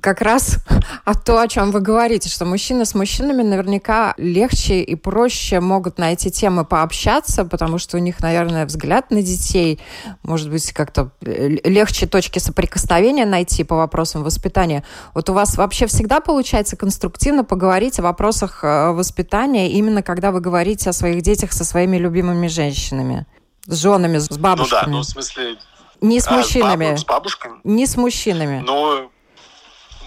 как 0.00 0.20
раз 0.20 0.58
о 1.04 1.14
то, 1.14 1.40
о 1.40 1.48
чем 1.48 1.70
вы 1.70 1.80
говорите, 1.80 2.28
что 2.28 2.44
мужчины 2.44 2.84
с 2.84 2.94
мужчинами 2.94 3.42
наверняка 3.42 4.14
легче 4.16 4.82
и 4.82 4.94
проще 4.94 5.60
могут 5.60 5.98
на 5.98 6.12
эти 6.12 6.30
темы 6.30 6.64
пообщаться, 6.64 7.44
потому 7.44 7.78
что 7.78 7.96
у 7.96 8.00
них, 8.00 8.20
наверное, 8.20 8.66
взгляд 8.66 9.10
на 9.10 9.22
детей, 9.22 9.80
может 10.22 10.50
быть, 10.50 10.72
как-то 10.72 11.10
легче 11.20 12.06
точки 12.06 12.38
соприкосновения 12.38 13.26
найти 13.26 13.64
по 13.64 13.76
вопросам 13.76 14.22
воспитания. 14.22 14.84
Вот 15.12 15.28
у 15.28 15.32
вас 15.32 15.56
вообще 15.56 15.86
всегда 15.86 16.20
получается 16.20 16.76
конструктивно 16.76 17.44
поговорить 17.44 17.98
о 17.98 18.02
вопросах 18.02 18.62
э, 18.62 18.90
воспитания, 18.92 19.72
именно 19.72 20.02
когда 20.02 20.30
вы 20.30 20.40
говорите 20.40 20.90
о 20.90 20.92
своих 20.92 21.22
детях 21.22 21.52
со 21.52 21.64
своими 21.64 21.96
любимыми 21.96 22.46
женщинами? 22.46 23.26
С 23.66 23.76
женами, 23.80 24.18
с 24.18 24.28
бабушками. 24.28 24.80
Ну 24.80 24.86
да, 24.86 24.92
ну 24.92 24.98
в 25.00 25.04
смысле, 25.04 25.56
не 26.00 26.20
с 26.20 26.30
мужчинами. 26.30 26.92
А, 26.92 26.96
с, 26.96 27.04
бабушками? 27.04 27.60
Не 27.64 27.86
с 27.86 27.96
мужчинами. 27.96 28.62
Ну, 28.64 29.10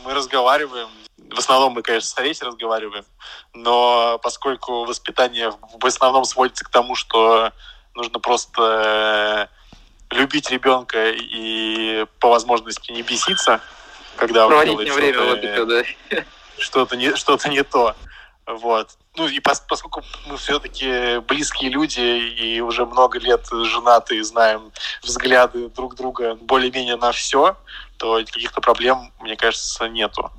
мы 0.04 0.14
разговариваем. 0.14 0.90
В 1.30 1.40
основном 1.40 1.74
мы, 1.74 1.82
конечно, 1.82 2.08
с 2.08 2.14
совете 2.14 2.46
разговариваем. 2.46 3.06
Но 3.54 4.20
поскольку 4.24 4.86
воспитание 4.86 5.52
в 5.52 5.86
основном 5.86 6.24
сводится 6.26 6.64
к 6.64 6.70
тому, 6.70 6.96
что 6.96 7.52
нужно 7.96 8.20
просто 8.20 9.50
э, 10.12 10.16
любить 10.16 10.50
ребенка 10.50 11.12
и 11.12 12.06
по 12.20 12.30
возможности 12.30 12.92
не 12.92 13.02
беситься, 13.02 13.60
когда 14.16 14.48
он 14.48 14.66
делает 14.66 14.88
что-то, 14.88 15.84
что-то 16.58 16.96
не, 16.96 17.16
что-то 17.16 17.50
не 17.50 17.64
то. 17.64 17.96
Вот. 18.46 18.92
Ну 19.18 19.28
и 19.28 19.40
пос, 19.40 19.64
поскольку 19.68 20.04
мы 20.28 20.38
все-таки 20.38 21.18
близкие 21.22 21.72
люди 21.72 22.00
и 22.00 22.62
уже 22.62 22.86
много 22.86 23.18
лет 23.18 23.48
женаты 23.52 24.18
и 24.18 24.22
знаем 24.22 24.72
взгляды 25.02 25.70
друг 25.70 25.96
друга 25.96 26.36
более-менее 26.36 26.98
на 26.98 27.12
все, 27.12 27.58
то 27.98 28.18
каких-то 28.18 28.62
проблем, 28.62 29.12
мне 29.20 29.36
кажется, 29.36 29.90
нету. 29.90 30.32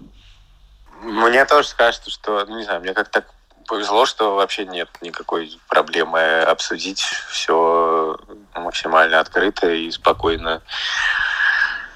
Мне 1.03 1.45
тоже 1.45 1.75
кажется, 1.77 2.09
что, 2.09 2.45
ну 2.47 2.59
не 2.59 2.65
знаю, 2.65 2.81
мне 2.81 2.95
как-то 2.95 3.21
так 3.21 3.35
повезло, 3.67 4.07
что 4.07 4.37
вообще 4.37 4.65
нет 4.65 4.89
никакой 5.01 5.59
проблемы 5.67 6.43
обсудить 6.43 7.01
все 7.01 8.17
максимально 8.55 9.19
открыто 9.19 9.69
и 9.69 9.91
спокойно. 9.91 10.63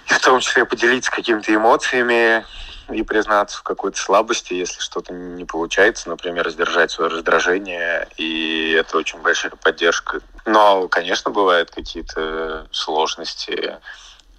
И 0.09 0.13
в 0.13 0.21
том 0.21 0.41
числе 0.41 0.65
поделиться 0.65 1.13
какими-то 1.13 1.55
эмоциями, 1.55 2.45
и 2.93 3.03
признаться 3.03 3.59
в 3.59 3.63
какой-то 3.63 3.99
слабости, 3.99 4.55
если 4.55 4.81
что-то 4.81 5.13
не 5.13 5.45
получается, 5.45 6.09
например, 6.09 6.49
сдержать 6.51 6.91
свое 6.91 7.11
раздражение, 7.11 8.09
и 8.17 8.73
это 8.73 8.99
очень 8.99 9.21
большая 9.21 9.53
поддержка. 9.53 10.21
Но, 10.45 10.89
конечно, 10.89 11.31
бывают 11.31 11.71
какие-то 11.71 12.67
сложности, 12.71 13.79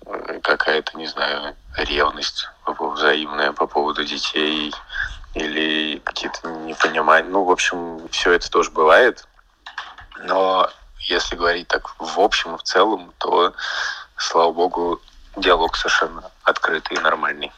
э, 0.05 0.39
какая-то, 0.41 0.97
не 0.97 1.07
знаю, 1.07 1.55
ревность 1.75 2.47
взаимная 2.65 3.51
по 3.51 3.67
поводу 3.67 4.03
детей 4.03 4.73
или 5.33 5.99
какие-то 5.99 6.47
непонимания. 6.49 7.29
Ну, 7.29 7.43
в 7.43 7.51
общем, 7.51 8.07
все 8.09 8.33
это 8.33 8.49
тоже 8.49 8.71
бывает. 8.71 9.27
Но 10.23 10.69
если 10.99 11.35
говорить 11.35 11.67
так 11.67 11.95
в 11.99 12.19
общем, 12.19 12.57
в 12.57 12.63
целом, 12.63 13.13
то, 13.17 13.53
слава 14.17 14.51
богу, 14.51 15.01
диалог 15.35 15.75
совершенно 15.75 16.31
открытый 16.43 16.97
и 16.97 16.99
нормальный. 16.99 17.51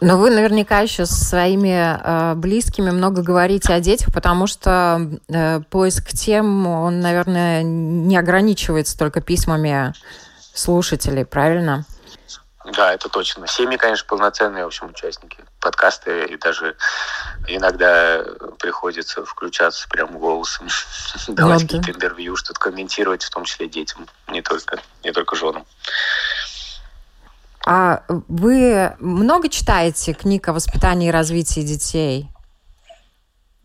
Но 0.00 0.16
вы 0.16 0.30
наверняка 0.30 0.80
еще 0.80 1.06
со 1.06 1.24
своими 1.24 1.98
э, 2.00 2.34
близкими 2.34 2.90
много 2.90 3.22
говорите 3.22 3.72
о 3.72 3.80
детях, 3.80 4.14
потому 4.14 4.46
что 4.46 5.10
э, 5.28 5.60
поиск 5.70 6.10
тем, 6.10 6.68
он, 6.68 7.00
наверное, 7.00 7.64
не 7.64 8.16
ограничивается 8.16 8.96
только 8.96 9.20
письмами 9.20 9.92
слушателей, 10.54 11.24
правильно? 11.24 11.84
Да, 12.76 12.92
это 12.92 13.08
точно. 13.08 13.46
Семьи, 13.46 13.76
конечно, 13.76 14.06
полноценные, 14.06 14.64
в 14.64 14.68
общем, 14.68 14.88
участники 14.88 15.38
подкаста, 15.60 16.24
и 16.24 16.36
даже 16.36 16.76
иногда 17.46 18.24
приходится 18.58 19.24
включаться 19.24 19.88
прям 19.88 20.18
голосом, 20.18 20.68
давать 21.28 21.62
ну 21.62 21.66
какие-то 21.66 21.90
интервью, 21.90 22.36
что-то 22.36 22.60
комментировать, 22.60 23.24
в 23.24 23.30
том 23.30 23.44
числе 23.44 23.68
детям, 23.68 24.06
не 24.28 24.42
только, 24.42 24.80
не 25.02 25.12
только 25.12 25.34
женам. 25.34 25.66
А 27.70 28.02
вы 28.28 28.96
много 28.98 29.50
читаете 29.50 30.14
книг 30.14 30.48
о 30.48 30.54
воспитании 30.54 31.08
и 31.08 31.10
развитии 31.10 31.60
детей? 31.60 32.30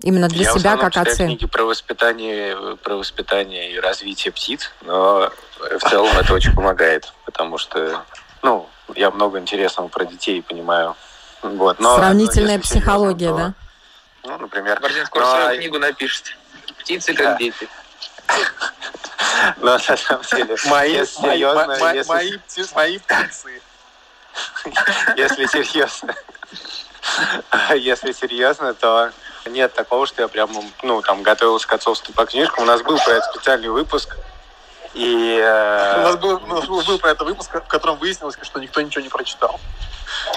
Именно 0.01 0.27
для 0.27 0.43
Я 0.43 0.51
себя 0.51 0.75
как 0.75 0.97
отцы? 0.97 1.23
книги 1.23 1.45
про 1.45 1.63
воспитание, 1.63 2.75
про 2.83 2.97
воспитание 2.97 3.71
и 3.71 3.79
развитие 3.79 4.33
птиц, 4.33 4.71
но 4.81 5.31
в 5.57 5.89
целом 5.89 6.17
это 6.17 6.33
очень 6.33 6.53
помогает, 6.53 7.13
потому 7.23 7.57
что, 7.57 8.03
ну, 8.41 8.67
я 8.93 9.09
много 9.09 9.39
интересного 9.39 9.87
про 9.87 10.03
детей 10.03 10.41
понимаю. 10.41 10.97
Вот, 11.41 11.79
но, 11.79 11.95
Сравнительная 11.95 12.59
психология, 12.59 13.27
серьезно, 13.27 13.55
то, 14.21 14.27
да? 14.27 14.31
Ну, 14.31 14.37
например. 14.39 14.81
Борзин 14.81 15.05
скоро 15.05 15.23
но... 15.23 15.31
свою 15.31 15.59
книгу 15.59 15.79
напишет. 15.79 16.35
Птицы 16.77 17.13
как 17.13 17.25
да. 17.25 17.37
дети. 17.37 17.69
Но 19.57 19.77
на 19.77 19.79
самом 19.79 20.23
деле, 20.29 20.57
мои, 20.65 21.05
серьезно, 21.05 21.67
мои, 21.67 22.03
мои, 22.05 22.37
мои 22.73 22.97
птицы. 22.97 23.61
Если 25.17 25.45
серьезно. 25.45 26.15
Если 27.75 28.11
серьезно, 28.11 28.73
то 28.73 29.11
нет 29.45 29.73
такого, 29.73 30.05
что 30.07 30.21
я 30.21 30.27
прям, 30.27 30.51
ну, 30.83 31.01
там, 31.01 31.21
готовился 31.21 31.67
к 31.67 31.73
отцовству 31.73 32.13
по 32.13 32.25
книжкам. 32.25 32.63
У 32.63 32.67
нас 32.67 32.81
был 32.81 32.97
про 32.97 33.13
это 33.13 33.25
специальный 33.33 33.69
выпуск. 33.69 34.15
И, 34.93 35.39
э... 35.41 35.99
у, 35.99 36.03
нас 36.03 36.15
был, 36.17 36.41
у 36.43 36.47
нас 36.47 36.65
был 36.65 36.99
про 36.99 37.11
это 37.11 37.25
выпуск, 37.25 37.53
в 37.53 37.67
котором 37.67 37.97
выяснилось, 37.97 38.37
что 38.41 38.59
никто 38.59 38.81
ничего 38.81 39.01
не 39.01 39.09
прочитал. 39.09 39.59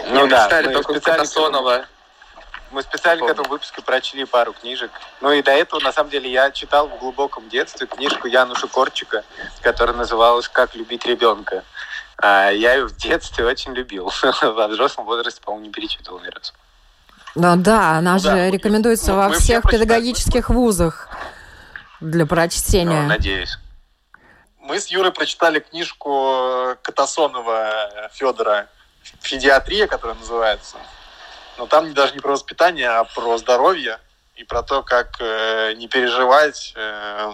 Ну 0.07 0.23
мы 0.23 0.29
да, 0.29 0.45
читали 0.45 0.73
только 0.73 0.93
специально, 0.93 1.87
мы 2.71 2.83
специально 2.83 3.27
к 3.27 3.31
этому 3.31 3.49
выпуску 3.49 3.83
прочли 3.83 4.25
пару 4.25 4.53
книжек. 4.53 4.91
Ну 5.21 5.31
и 5.33 5.43
до 5.43 5.53
этого, 5.53 5.81
на 5.81 5.93
самом 5.93 6.11
деле, 6.11 6.31
я 6.31 6.51
читал 6.51 6.89
в 6.89 6.99
глубоком 6.99 7.49
детстве 7.49 7.87
книжку 7.87 8.27
Януша 8.27 8.67
Корчика, 8.67 9.25
которая 9.61 9.97
называлась 9.97 10.49
«Как 10.49 10.75
любить 10.75 11.07
ребенка». 11.07 11.65
А 12.19 12.51
я 12.51 12.75
ее 12.75 12.87
в 12.87 12.97
детстве 12.97 13.45
очень 13.45 13.73
любил. 13.73 14.11
В 14.23 14.69
взрослом 14.69 15.05
возрасте, 15.05 15.41
по-моему, 15.43 15.67
не 15.67 15.73
перечитывал 15.73 16.21
ни 16.21 16.29
разу. 16.29 16.53
Ну 17.35 17.57
да, 17.57 17.99
она 17.99 18.15
ну, 18.15 18.19
же 18.19 18.29
да, 18.29 18.51
рекомендуется 18.51 19.13
мы, 19.13 19.19
во 19.19 19.29
мы 19.29 19.35
всех 19.35 19.65
педагогических 19.65 20.49
вузах 20.49 21.09
для 22.01 22.25
прочтения. 22.25 23.03
Ну, 23.03 23.09
надеюсь. 23.09 23.59
Мы 24.61 24.81
с 24.81 24.87
Юрой 24.89 25.13
прочитали 25.13 25.61
книжку 25.61 26.75
Катасонова 26.83 28.11
Федора 28.15 28.69
«Федиатрия», 29.21 29.87
которая 29.87 30.17
называется. 30.17 30.77
Но 31.59 31.67
там 31.67 31.93
даже 31.95 32.15
не 32.15 32.21
про 32.21 32.33
воспитание, 32.33 32.89
а 32.89 33.05
про 33.05 33.37
здоровье 33.39 33.99
и 34.35 34.45
про 34.45 34.63
то, 34.63 34.83
как 34.83 35.17
э, 35.21 35.75
не 35.75 35.89
переживать 35.89 36.73
э, 36.75 37.33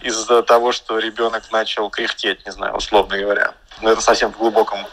из-за 0.00 0.42
того, 0.42 0.72
что 0.72 0.98
ребенок 0.98 1.50
начал 1.50 1.90
кряхтеть, 1.90 2.44
не 2.46 2.52
знаю, 2.52 2.76
условно 2.76 3.18
говоря. 3.18 3.54
Но 3.80 3.90
это 3.90 4.00
совсем 4.00 4.32
в 4.32 4.38
глубоком 4.38 4.86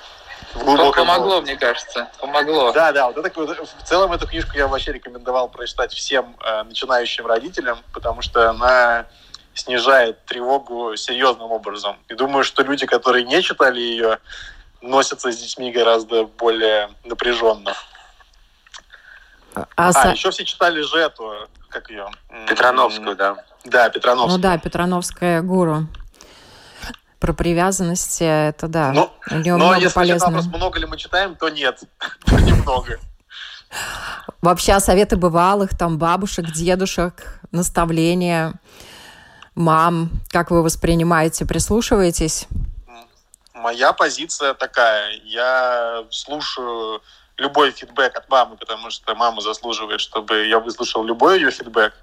в 0.56 0.64
глубоком 0.64 1.06
Помогло, 1.06 1.42
мне 1.42 1.58
кажется. 1.58 2.10
Помогло. 2.20 2.72
Да, 2.72 2.94
да. 2.94 3.08
Вот 3.08 3.18
это, 3.18 3.56
в 3.56 3.84
целом 3.84 4.14
эту 4.14 4.26
книжку 4.26 4.56
я 4.56 4.68
вообще 4.68 4.94
рекомендовал 4.94 5.50
прочитать 5.50 5.94
всем 5.94 6.38
э, 6.42 6.64
начинающим 6.64 7.28
родителям, 7.28 7.80
потому 7.92 8.22
что 8.22 8.50
она 8.50 9.06
снижает 9.54 10.24
тревогу 10.26 10.96
серьезным 10.96 11.52
образом. 11.52 11.98
И 12.08 12.14
думаю, 12.14 12.46
что 12.46 12.64
люди, 12.64 12.86
которые 12.86 13.26
не 13.26 13.42
читали 13.42 13.82
ее, 13.82 14.20
носятся 14.82 15.32
с 15.32 15.38
детьми 15.38 15.72
гораздо 15.72 16.26
более 16.26 16.90
напряженно. 17.04 17.74
А, 19.56 19.68
а, 19.76 19.92
а 19.94 20.12
еще 20.12 20.32
все 20.32 20.46
читали 20.46 20.82
же 20.82 21.00
эту, 21.00 21.50
как 21.70 21.90
ее? 21.90 22.10
Петрановскую, 22.48 23.16
да. 23.16 23.38
Да, 23.66 23.90
Петрановская. 23.90 24.38
Ну 24.38 24.42
да, 24.42 24.58
Петрановская 24.58 25.42
гуру. 25.42 25.88
Про 27.20 27.34
привязанности, 27.34 28.24
это 28.24 28.68
да. 28.68 28.92
Но, 28.92 29.14
У 29.32 29.36
нее 29.36 29.56
но 29.56 29.66
много 29.68 29.82
если 29.82 29.96
полезного. 29.96 30.36
вопрос, 30.36 30.54
много 30.54 30.80
ли 30.80 30.86
мы 30.86 30.98
читаем, 30.98 31.36
то 31.36 31.50
нет. 31.50 31.82
Немного. 32.28 33.00
Вообще 34.42 34.80
советы 34.80 35.18
бывалых, 35.18 35.76
там 35.76 35.98
бабушек, 35.98 36.46
дедушек, 36.52 37.40
наставления, 37.52 38.54
мам, 39.56 40.12
как 40.30 40.52
вы 40.52 40.62
воспринимаете, 40.62 41.46
прислушиваетесь? 41.46 42.48
Моя 43.56 43.94
позиция 43.94 44.54
такая. 44.54 45.20
Я 45.24 46.04
слушаю 46.12 47.02
любой 47.38 47.72
фидбэк 47.72 48.16
от 48.16 48.30
мамы, 48.30 48.58
потому 48.58 48.92
что 48.92 49.16
мама 49.16 49.42
заслуживает, 49.42 50.00
чтобы 50.00 50.46
я 50.46 50.60
выслушал 50.60 51.04
любой 51.04 51.40
ее 51.40 51.50
фидбэк 51.50 51.94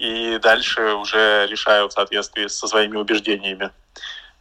и 0.00 0.38
дальше 0.38 0.94
уже 0.94 1.46
решают 1.46 1.92
в 1.92 1.94
соответствии 1.94 2.46
со 2.46 2.66
своими 2.66 2.96
убеждениями. 2.96 3.70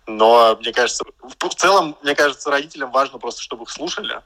Но 0.07 0.55
мне 0.61 0.71
кажется, 0.71 1.03
в 1.21 1.55
целом, 1.55 1.97
мне 2.01 2.15
кажется, 2.15 2.49
родителям 2.49 2.91
важно 2.91 3.19
просто, 3.19 3.41
чтобы 3.41 3.63
их 3.63 3.69
слушали, 3.69 4.21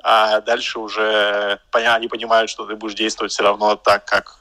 а 0.00 0.40
дальше 0.42 0.78
уже 0.78 1.58
они 1.72 2.06
понимают, 2.06 2.48
что 2.48 2.66
ты 2.66 2.76
будешь 2.76 2.94
действовать 2.94 3.32
все 3.32 3.42
равно 3.42 3.74
так, 3.74 4.04
как 4.04 4.38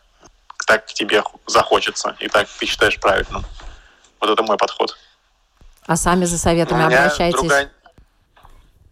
так 0.68 0.86
тебе 0.86 1.24
захочется, 1.48 2.16
и 2.20 2.28
так 2.28 2.48
ты 2.48 2.68
считаешь 2.68 3.00
правильным. 3.00 3.44
Вот 4.20 4.30
это 4.30 4.44
мой 4.44 4.58
подход. 4.58 4.96
А 5.88 5.96
сами 5.96 6.26
за 6.26 6.38
советами 6.38 6.86
обращаетесь? 6.86 7.40
Другая... 7.40 7.72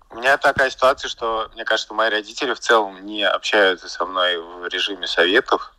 У 0.09 0.15
меня 0.15 0.37
такая 0.37 0.71
ситуация, 0.71 1.07
что 1.07 1.51
мне 1.53 1.65
кажется, 1.65 1.93
мои 1.93 2.09
родители 2.09 2.53
в 2.55 2.59
целом 2.59 3.05
не 3.05 3.23
общаются 3.23 3.87
со 3.89 4.05
мной 4.05 4.39
в 4.39 4.67
режиме 4.67 5.05
советов. 5.05 5.71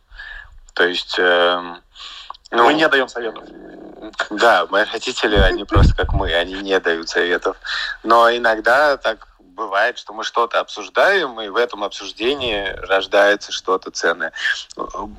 То 0.75 0.87
есть... 0.87 1.15
Э, 1.17 1.77
ну, 2.51 2.65
мы 2.65 2.73
не 2.73 2.87
даем 2.87 3.07
советов. 3.07 3.43
Да, 4.29 4.67
мои 4.69 4.83
родители, 4.83 5.35
они 5.35 5.63
просто 5.63 5.95
как 5.95 6.13
мы, 6.13 6.31
они 6.31 6.53
не 6.61 6.79
дают 6.79 7.09
советов. 7.09 7.57
Но 8.03 8.29
иногда 8.29 8.97
так 8.97 9.27
бывает, 9.39 9.97
что 9.97 10.13
мы 10.13 10.23
что-то 10.23 10.59
обсуждаем, 10.59 11.41
и 11.41 11.47
в 11.47 11.55
этом 11.55 11.83
обсуждении 11.83 12.75
рождается 12.87 13.51
что-то 13.51 13.89
ценное. 13.89 14.31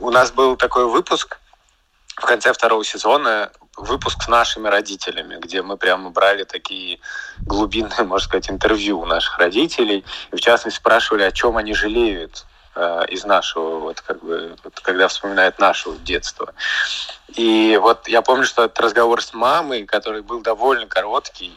У 0.01 0.11
нас 0.11 0.31
был 0.31 0.57
такой 0.57 0.85
выпуск 0.87 1.39
в 2.17 2.25
конце 2.25 2.53
второго 2.53 2.85
сезона, 2.85 3.51
выпуск 3.77 4.23
с 4.23 4.29
нашими 4.29 4.69
родителями, 4.69 5.37
где 5.41 5.63
мы 5.63 5.77
прямо 5.77 6.11
брали 6.11 6.45
такие 6.45 7.01
глубинные, 7.41 8.05
можно 8.05 8.29
сказать, 8.29 8.51
интервью 8.51 9.01
у 9.01 9.07
наших 9.07 9.39
родителей, 9.39 10.05
и 10.33 10.37
в 10.37 10.41
частности 10.41 10.79
спрашивали, 10.79 11.23
о 11.23 11.33
чем 11.33 11.57
они 11.57 11.75
жалеют 11.75 12.47
из 13.09 13.25
нашего, 13.25 13.79
вот 13.79 14.01
как 14.01 14.23
бы, 14.23 14.57
вот, 14.63 14.81
когда 14.81 15.09
вспоминают 15.09 15.59
нашего 15.59 15.97
детства. 15.97 16.53
И 17.29 17.79
вот 17.81 18.07
я 18.09 18.23
помню, 18.23 18.45
что 18.45 18.65
этот 18.65 18.79
разговор 18.81 19.23
с 19.23 19.33
мамой, 19.33 19.87
который 19.87 20.23
был 20.23 20.41
довольно 20.41 20.87
короткий, 20.87 21.57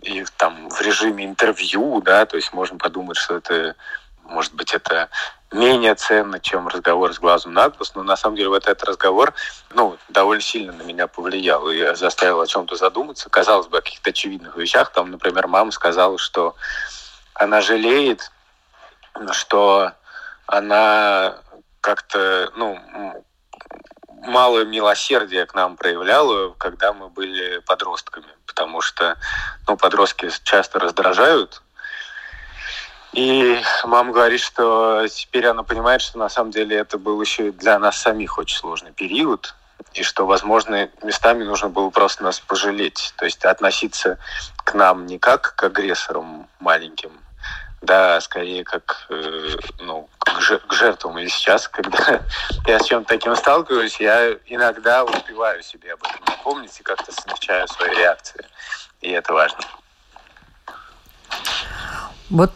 и 0.00 0.24
там 0.36 0.68
в 0.70 0.80
режиме 0.80 1.24
интервью, 1.24 2.00
да, 2.02 2.24
то 2.24 2.36
есть 2.36 2.52
можно 2.52 2.78
подумать, 2.78 3.16
что 3.16 3.36
это, 3.36 3.74
может 4.24 4.54
быть, 4.54 4.72
это 4.72 5.08
менее 5.50 5.94
ценно, 5.94 6.40
чем 6.40 6.68
разговор 6.68 7.14
с 7.14 7.18
глазу 7.18 7.48
на 7.50 7.68
глаз, 7.70 7.94
но 7.94 8.02
на 8.02 8.16
самом 8.16 8.36
деле 8.36 8.50
вот 8.50 8.66
этот 8.66 8.84
разговор, 8.84 9.34
ну, 9.70 9.96
довольно 10.08 10.42
сильно 10.42 10.72
на 10.72 10.82
меня 10.82 11.06
повлиял 11.06 11.68
и 11.70 11.94
заставил 11.94 12.40
о 12.40 12.46
чем-то 12.46 12.76
задуматься. 12.76 13.30
Казалось 13.30 13.66
бы, 13.66 13.78
о 13.78 13.80
каких-то 13.80 14.10
очевидных 14.10 14.56
вещах. 14.56 14.92
Там, 14.92 15.10
например, 15.10 15.46
мама 15.46 15.70
сказала, 15.70 16.18
что 16.18 16.54
она 17.34 17.60
жалеет, 17.60 18.30
что 19.32 19.92
она 20.48 21.36
как-то, 21.80 22.50
ну, 22.56 22.80
мало 24.22 24.64
милосердия 24.64 25.46
к 25.46 25.54
нам 25.54 25.76
проявляла, 25.76 26.54
когда 26.54 26.92
мы 26.92 27.08
были 27.08 27.58
подростками, 27.60 28.26
потому 28.46 28.80
что 28.80 29.16
ну, 29.66 29.76
подростки 29.76 30.30
часто 30.42 30.80
раздражают. 30.80 31.62
И 33.12 33.60
мама 33.84 34.12
говорит, 34.12 34.40
что 34.40 35.06
теперь 35.08 35.46
она 35.46 35.62
понимает, 35.62 36.00
что 36.00 36.18
на 36.18 36.28
самом 36.28 36.50
деле 36.50 36.76
это 36.76 36.98
был 36.98 37.20
еще 37.20 37.52
для 37.52 37.78
нас 37.78 37.98
самих 37.98 38.38
очень 38.38 38.58
сложный 38.58 38.92
период, 38.92 39.54
и 39.92 40.02
что, 40.02 40.26
возможно, 40.26 40.90
местами 41.02 41.44
нужно 41.44 41.68
было 41.68 41.90
просто 41.90 42.24
нас 42.24 42.40
пожалеть, 42.40 43.12
то 43.16 43.24
есть 43.26 43.44
относиться 43.44 44.18
к 44.64 44.74
нам 44.74 45.06
не 45.06 45.18
как 45.18 45.54
к 45.56 45.62
агрессорам 45.62 46.48
маленьким, 46.58 47.12
да, 47.80 48.20
скорее 48.20 48.64
как, 48.64 49.06
э, 49.10 49.56
ну, 49.80 50.08
к, 50.18 50.72
жертвам. 50.72 51.18
И 51.18 51.28
сейчас, 51.28 51.68
когда 51.68 52.22
я 52.66 52.78
с 52.78 52.86
чем-то 52.86 53.08
таким 53.08 53.36
сталкиваюсь, 53.36 54.00
я 54.00 54.32
иногда 54.46 55.04
успеваю 55.04 55.62
себе 55.62 55.92
об 55.92 56.02
этом 56.02 56.20
напомнить 56.26 56.78
и 56.80 56.82
как-то 56.82 57.12
смягчаю 57.12 57.68
свои 57.68 57.90
реакции. 57.94 58.44
И 59.00 59.10
это 59.10 59.32
важно. 59.32 59.60
Вот 62.30 62.52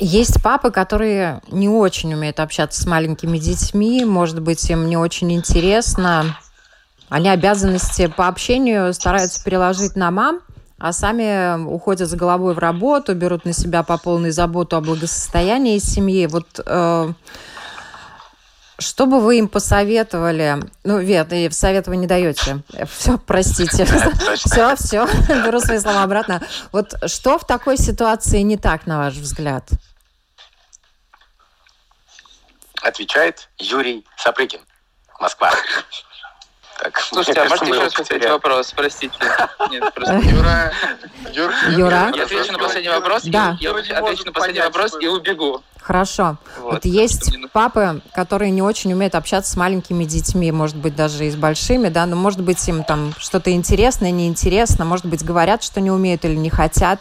есть 0.00 0.42
папы, 0.42 0.72
которые 0.72 1.42
не 1.48 1.68
очень 1.68 2.12
умеют 2.12 2.40
общаться 2.40 2.82
с 2.82 2.86
маленькими 2.86 3.38
детьми, 3.38 4.04
может 4.04 4.40
быть, 4.40 4.68
им 4.68 4.88
не 4.88 4.96
очень 4.96 5.32
интересно. 5.32 6.36
Они 7.08 7.28
обязанности 7.28 8.06
по 8.08 8.26
общению 8.26 8.92
стараются 8.94 9.44
переложить 9.44 9.94
на 9.94 10.10
мам, 10.10 10.40
а 10.82 10.92
сами 10.92 11.62
уходят 11.64 12.10
с 12.10 12.14
головой 12.14 12.54
в 12.54 12.58
работу, 12.58 13.14
берут 13.14 13.44
на 13.44 13.52
себя 13.52 13.84
по 13.84 13.98
полной 13.98 14.32
заботу 14.32 14.76
о 14.76 14.80
благосостоянии 14.80 15.78
семьи. 15.78 16.26
Вот 16.26 16.58
э, 16.58 17.12
что 18.80 19.06
бы 19.06 19.20
вы 19.20 19.38
им 19.38 19.46
посоветовали? 19.46 20.56
Ну, 20.82 20.98
Вет, 20.98 21.32
и 21.32 21.48
совет 21.50 21.86
вы 21.86 21.96
не 21.98 22.08
даете. 22.08 22.64
Все, 22.90 23.16
простите. 23.16 23.84
Все, 24.34 24.74
все, 24.76 25.06
беру 25.28 25.60
свои 25.60 25.78
слова 25.78 26.02
обратно. 26.02 26.42
Вот 26.72 26.94
что 27.06 27.38
в 27.38 27.46
такой 27.46 27.76
ситуации 27.76 28.40
не 28.40 28.56
так, 28.56 28.84
на 28.88 28.98
ваш 28.98 29.14
взгляд? 29.14 29.68
Отвечает 32.82 33.48
Юрий 33.56 34.04
Сапрыкин, 34.16 34.58
Москва. 35.20 35.52
Так, 36.82 36.98
Слушайте, 36.98 37.42
а 37.42 37.48
можете 37.48 37.70
еще 37.70 37.80
раз 37.80 37.94
повторить 37.94 38.28
вопрос? 38.28 38.72
Простите. 38.74 39.14
Нет, 39.70 39.94
просто 39.94 40.14
Юра. 40.14 40.72
Юра. 41.32 41.54
Юра. 41.70 42.12
Я 42.16 42.24
отвечу 42.24 42.52
на 42.52 42.58
последний 42.58 42.90
вопрос. 42.90 43.22
Да. 43.24 43.56
Я 43.60 43.70
отвечу 43.70 44.24
на 44.24 44.32
последний 44.32 44.62
вопрос 44.62 44.96
и 45.00 45.06
убегу. 45.06 45.62
Хорошо. 45.80 46.38
Вот, 46.60 46.72
вот 46.72 46.84
есть 46.84 47.36
папы, 47.52 48.02
которые 48.14 48.50
не 48.50 48.62
очень 48.62 48.92
умеют 48.92 49.14
общаться 49.14 49.52
с 49.52 49.56
маленькими 49.56 50.04
детьми, 50.04 50.50
может 50.50 50.76
быть, 50.76 50.96
даже 50.96 51.26
и 51.26 51.30
с 51.30 51.36
большими, 51.36 51.88
да, 51.88 52.06
но 52.06 52.16
может 52.16 52.40
быть 52.40 52.66
им 52.68 52.82
там 52.82 53.14
что-то 53.18 53.52
интересное, 53.52 54.10
неинтересно, 54.10 54.84
может 54.84 55.06
быть, 55.06 55.24
говорят, 55.24 55.62
что 55.62 55.80
не 55.80 55.90
умеют 55.90 56.24
или 56.24 56.34
не 56.34 56.50
хотят 56.50 57.00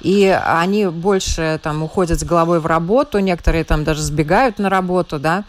и 0.00 0.26
они 0.28 0.86
больше 0.86 1.58
там 1.60 1.82
уходят 1.82 2.20
с 2.20 2.22
головой 2.22 2.60
в 2.60 2.66
работу, 2.66 3.18
некоторые 3.18 3.64
там 3.64 3.82
даже 3.82 4.00
сбегают 4.02 4.60
на 4.60 4.70
работу, 4.70 5.18
да, 5.18 5.42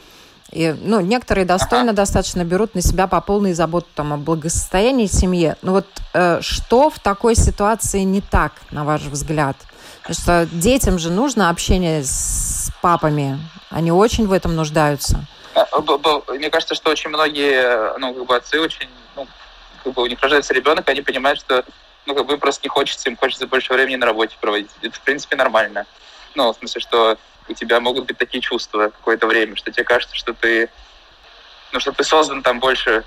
и, 0.52 0.76
ну, 0.82 1.00
некоторые 1.00 1.46
достойно 1.46 1.94
достаточно 1.94 2.44
берут 2.44 2.74
на 2.76 2.82
себя 2.82 3.08
по 3.08 3.22
полной 3.22 3.54
заботу 3.54 3.88
там, 3.94 4.14
о 4.14 4.18
благосостоянии 4.18 5.06
семьи. 5.06 5.56
Ну 5.62 5.74
вот 5.74 5.86
э, 6.14 6.42
что 6.42 6.90
в 6.90 7.00
такой 7.00 7.36
ситуации 7.36 8.02
не 8.02 8.22
так, 8.22 8.54
на 8.72 8.84
ваш 8.84 9.04
взгляд? 9.04 9.56
Потому 10.02 10.16
что 10.16 10.50
детям 10.52 10.98
же 10.98 11.12
нужно 11.12 11.50
общение 11.50 12.04
с 12.04 12.72
папами. 12.82 13.40
Они 13.70 13.92
очень 13.92 14.28
в 14.28 14.32
этом 14.32 14.56
нуждаются. 14.56 15.26
Э, 15.54 15.64
мне 16.30 16.50
кажется, 16.50 16.74
что 16.74 16.90
очень 16.90 17.10
многие, 17.10 17.98
ну, 18.00 18.14
как 18.16 18.26
бы 18.26 18.36
отцы 18.36 18.60
очень, 18.60 18.90
ну, 19.16 19.28
как 19.84 19.94
бы 19.94 20.02
у 20.02 20.08
них 20.08 20.20
рождается 20.20 20.54
ребенок, 20.54 20.90
они 20.90 21.02
понимают, 21.02 21.40
что 21.40 21.64
ну, 22.08 22.16
как 22.16 22.26
бы 22.26 22.40
просто 22.40 22.62
не 22.64 22.70
хочется, 22.70 23.08
им 23.08 23.18
хочется 23.18 23.46
больше 23.46 23.72
времени 23.72 23.98
на 23.98 24.08
работе 24.08 24.36
проводить. 24.42 24.72
Это, 24.82 24.96
в 24.96 25.02
принципе, 25.02 25.36
нормально. 25.36 25.86
Ну, 26.34 26.52
в 26.52 26.58
смысле, 26.58 26.82
что 26.82 27.18
у 27.50 27.54
тебя 27.54 27.80
могут 27.80 28.06
быть 28.06 28.18
такие 28.18 28.42
чувства 28.42 28.90
какое-то 28.90 29.28
время, 29.28 29.56
что 29.56 29.72
тебе 29.72 29.84
кажется, 29.84 30.16
что 30.16 30.34
ты, 30.34 30.70
ну, 31.72 31.80
что 31.80 31.92
ты 31.92 32.04
создан 32.04 32.44
там 32.44 32.60
больше, 32.60 33.04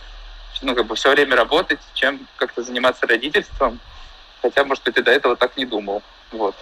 ну, 0.62 0.74
как 0.74 0.87
бы 0.87 0.94
все 0.96 1.11
время 1.11 1.37
работать, 1.37 1.81
чем 1.94 2.26
как-то 2.37 2.62
заниматься 2.62 3.07
родительством. 3.07 3.81
Хотя, 4.42 4.64
может 4.64 4.85
быть, 4.85 4.94
ты 4.94 5.02
до 5.02 5.12
этого 5.12 5.37
так 5.37 5.57
не 5.57 5.64
думал. 5.64 6.02
Вот. 6.33 6.57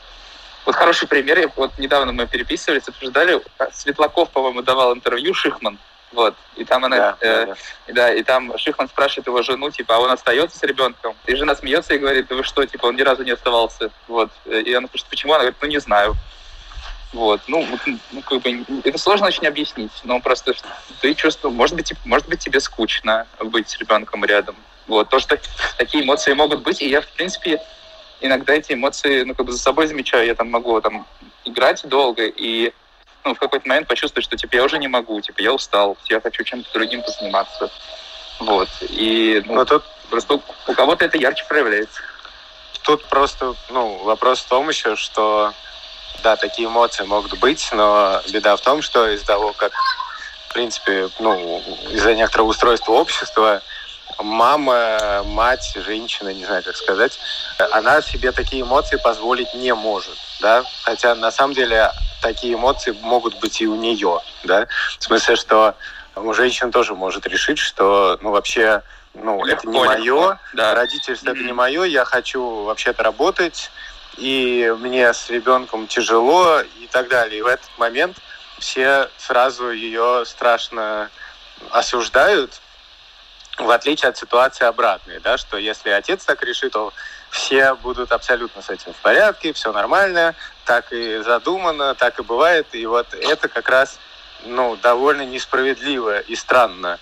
Вот 0.66 0.74
хороший 0.74 1.08
пример. 1.08 1.50
Вот 1.56 1.78
недавно 1.78 2.12
мы 2.12 2.26
переписывались, 2.26 2.86
обсуждали. 2.88 3.40
Светлаков, 3.72 4.30
по-моему, 4.30 4.62
давал 4.62 4.94
интервью 4.94 5.32
Шихман. 5.32 5.78
Вот. 6.12 6.34
И 6.56 6.64
там 6.64 6.84
она, 6.84 6.96
да, 6.96 7.16
э, 7.20 7.46
да, 7.46 7.54
да. 7.86 7.92
да, 7.94 8.14
и 8.14 8.22
там 8.22 8.56
Шихман 8.58 8.88
спрашивает 8.88 9.28
его 9.28 9.42
жену, 9.42 9.70
типа, 9.70 9.96
а 9.96 9.98
он 10.00 10.10
остается 10.10 10.58
с 10.58 10.62
ребенком? 10.62 11.14
И 11.26 11.34
жена 11.36 11.54
смеется 11.54 11.94
и 11.94 11.98
говорит, 11.98 12.26
да 12.28 12.34
вы 12.34 12.42
что, 12.42 12.64
типа, 12.66 12.86
он 12.86 12.96
ни 12.96 13.02
разу 13.02 13.22
не 13.22 13.30
оставался. 13.30 13.90
Вот. 14.08 14.30
И 14.44 14.72
она 14.74 14.88
спрашивает, 14.88 15.10
почему? 15.10 15.32
Она 15.34 15.44
говорит, 15.44 15.58
ну 15.62 15.68
не 15.68 15.80
знаю. 15.80 16.16
Вот, 17.12 17.40
ну, 17.48 17.66
ну, 18.12 18.22
как 18.22 18.40
бы, 18.40 18.64
это 18.84 18.96
сложно 18.96 19.26
очень 19.26 19.46
объяснить, 19.46 19.90
но 20.04 20.20
просто 20.20 20.54
ты 21.00 21.14
чувствуешь, 21.14 21.54
может 21.54 21.74
быть, 21.74 21.92
может 22.04 22.28
быть, 22.28 22.38
тебе 22.38 22.60
скучно 22.60 23.26
быть 23.40 23.68
с 23.68 23.78
ребенком 23.78 24.24
рядом. 24.24 24.54
Вот, 24.86 25.08
то, 25.08 25.18
что 25.18 25.36
такие 25.76 26.04
эмоции 26.04 26.32
могут 26.34 26.62
быть, 26.62 26.80
и 26.82 26.88
я, 26.88 27.00
в 27.00 27.08
принципе, 27.08 27.60
иногда 28.20 28.54
эти 28.54 28.74
эмоции, 28.74 29.24
ну, 29.24 29.34
как 29.34 29.46
бы 29.46 29.52
за 29.52 29.58
собой 29.58 29.88
замечаю, 29.88 30.26
я 30.26 30.34
там 30.36 30.50
могу 30.50 30.80
там 30.80 31.06
играть 31.44 31.82
долго 31.88 32.26
и 32.26 32.72
ну, 33.24 33.34
в 33.34 33.38
какой-то 33.38 33.68
момент 33.68 33.88
почувствовать, 33.88 34.24
что, 34.24 34.36
типа, 34.36 34.56
я 34.56 34.64
уже 34.64 34.78
не 34.78 34.88
могу, 34.88 35.20
типа, 35.20 35.40
я 35.42 35.52
устал, 35.52 35.96
я 36.06 36.20
хочу 36.20 36.44
чем-то 36.44 36.72
другим 36.72 37.02
позаниматься. 37.02 37.70
Вот, 38.38 38.68
и, 38.88 39.42
ну, 39.46 39.54
но 39.54 39.64
тут 39.64 39.84
просто 40.08 40.40
у 40.66 40.74
кого-то 40.74 41.04
это 41.04 41.18
ярче 41.18 41.44
проявляется. 41.48 42.00
Тут 42.82 43.04
просто, 43.06 43.54
ну, 43.68 43.98
вопрос 44.04 44.40
в 44.40 44.48
том 44.48 44.68
еще, 44.68 44.96
что 44.96 45.52
да, 46.22 46.36
такие 46.36 46.68
эмоции 46.68 47.04
могут 47.04 47.38
быть, 47.38 47.68
но 47.72 48.20
беда 48.32 48.56
в 48.56 48.60
том, 48.60 48.82
что 48.82 49.08
из-за 49.08 49.26
того, 49.26 49.52
как, 49.52 49.72
в 50.48 50.54
принципе, 50.54 51.08
ну, 51.18 51.62
из-за 51.90 52.14
некоторого 52.14 52.48
устройства 52.48 52.92
общества, 52.92 53.62
мама, 54.18 55.22
мать, 55.24 55.72
женщина, 55.76 56.30
не 56.30 56.44
знаю, 56.44 56.62
как 56.62 56.76
сказать, 56.76 57.18
она 57.72 58.02
себе 58.02 58.32
такие 58.32 58.62
эмоции 58.62 58.96
позволить 58.96 59.54
не 59.54 59.74
может, 59.74 60.16
да, 60.40 60.64
хотя 60.82 61.14
на 61.14 61.30
самом 61.30 61.54
деле 61.54 61.90
такие 62.22 62.54
эмоции 62.54 62.96
могут 63.02 63.38
быть 63.40 63.60
и 63.60 63.66
у 63.66 63.76
нее, 63.76 64.20
да, 64.44 64.66
в 64.98 65.04
смысле, 65.04 65.36
что 65.36 65.74
у 66.16 66.32
женщин 66.34 66.70
тоже 66.70 66.94
может 66.94 67.26
решить, 67.26 67.58
что, 67.58 68.18
ну, 68.20 68.30
вообще, 68.30 68.82
ну, 69.14 69.44
легко, 69.44 69.68
это 69.68 69.68
не 69.68 69.84
мое, 69.84 70.38
да. 70.54 70.74
родительство 70.74 71.30
mm-hmm. 71.30 71.36
это 71.36 71.42
не 71.44 71.52
мое, 71.52 71.84
я 71.84 72.04
хочу 72.04 72.64
вообще-то 72.64 73.02
работать, 73.02 73.70
и 74.16 74.74
мне 74.78 75.12
с 75.12 75.30
ребенком 75.30 75.86
тяжело 75.86 76.60
и 76.60 76.86
так 76.90 77.08
далее. 77.08 77.38
И 77.38 77.42
в 77.42 77.46
этот 77.46 77.70
момент 77.78 78.16
все 78.58 79.08
сразу 79.18 79.70
ее 79.70 80.24
страшно 80.26 81.10
осуждают, 81.70 82.60
в 83.58 83.70
отличие 83.70 84.08
от 84.08 84.16
ситуации 84.16 84.64
обратной, 84.64 85.20
да, 85.20 85.36
что 85.36 85.58
если 85.58 85.90
отец 85.90 86.24
так 86.24 86.42
решит, 86.42 86.72
то 86.72 86.92
все 87.30 87.74
будут 87.74 88.12
абсолютно 88.12 88.62
с 88.62 88.70
этим 88.70 88.92
в 88.92 88.96
порядке, 88.96 89.52
все 89.52 89.72
нормально, 89.72 90.34
так 90.64 90.92
и 90.92 91.18
задумано, 91.18 91.94
так 91.94 92.18
и 92.18 92.22
бывает. 92.22 92.66
И 92.72 92.86
вот 92.86 93.12
это 93.14 93.48
как 93.48 93.68
раз 93.68 93.98
ну, 94.44 94.76
довольно 94.76 95.22
несправедливо 95.22 96.20
и 96.20 96.34
странно. 96.34 96.98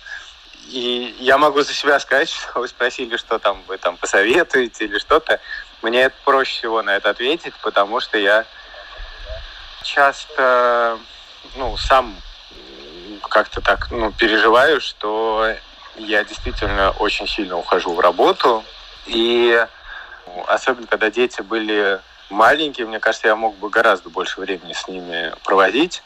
И 0.67 1.15
я 1.19 1.37
могу 1.37 1.61
за 1.61 1.73
себя 1.73 1.99
сказать, 1.99 2.29
что 2.51 2.59
вы 2.59 2.67
спросили, 2.67 3.17
что 3.17 3.39
там 3.39 3.63
вы 3.67 3.77
там 3.77 3.97
посоветуете 3.97 4.85
или 4.85 4.99
что-то. 4.99 5.39
Мне 5.81 6.09
проще 6.25 6.59
всего 6.59 6.81
на 6.81 6.95
это 6.95 7.09
ответить, 7.09 7.53
потому 7.61 7.99
что 7.99 8.17
я 8.17 8.45
часто 9.83 10.99
ну, 11.55 11.77
сам 11.77 12.15
как-то 13.29 13.61
так 13.61 13.89
ну, 13.91 14.11
переживаю, 14.11 14.81
что 14.81 15.55
я 15.95 16.23
действительно 16.23 16.91
очень 16.91 17.27
сильно 17.27 17.57
ухожу 17.57 17.93
в 17.93 17.99
работу. 17.99 18.63
И 19.05 19.65
особенно, 20.47 20.87
когда 20.87 21.09
дети 21.09 21.41
были 21.41 21.99
маленькие, 22.29 22.87
мне 22.87 22.99
кажется, 22.99 23.27
я 23.27 23.35
мог 23.35 23.55
бы 23.57 23.69
гораздо 23.69 24.09
больше 24.09 24.39
времени 24.39 24.73
с 24.73 24.87
ними 24.87 25.33
проводить. 25.43 26.03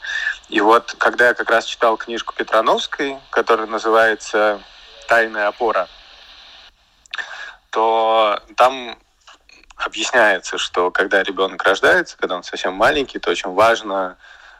И 0.48 0.60
вот, 0.60 0.94
когда 0.98 1.28
я 1.28 1.34
как 1.34 1.50
раз 1.50 1.66
читал 1.66 1.96
книжку 1.96 2.34
Петрановской, 2.34 3.18
которая 3.30 3.66
называется 3.66 4.60
«Тайная 5.08 5.48
опора», 5.48 5.88
то 7.70 8.40
там 8.56 8.96
объясняется, 9.84 10.58
что 10.58 10.90
когда 10.90 11.22
ребенок 11.22 11.62
рождается, 11.62 12.16
когда 12.16 12.36
он 12.36 12.42
совсем 12.42 12.74
маленький, 12.74 13.18
то 13.18 13.30
очень 13.30 13.50
важно, 13.50 14.16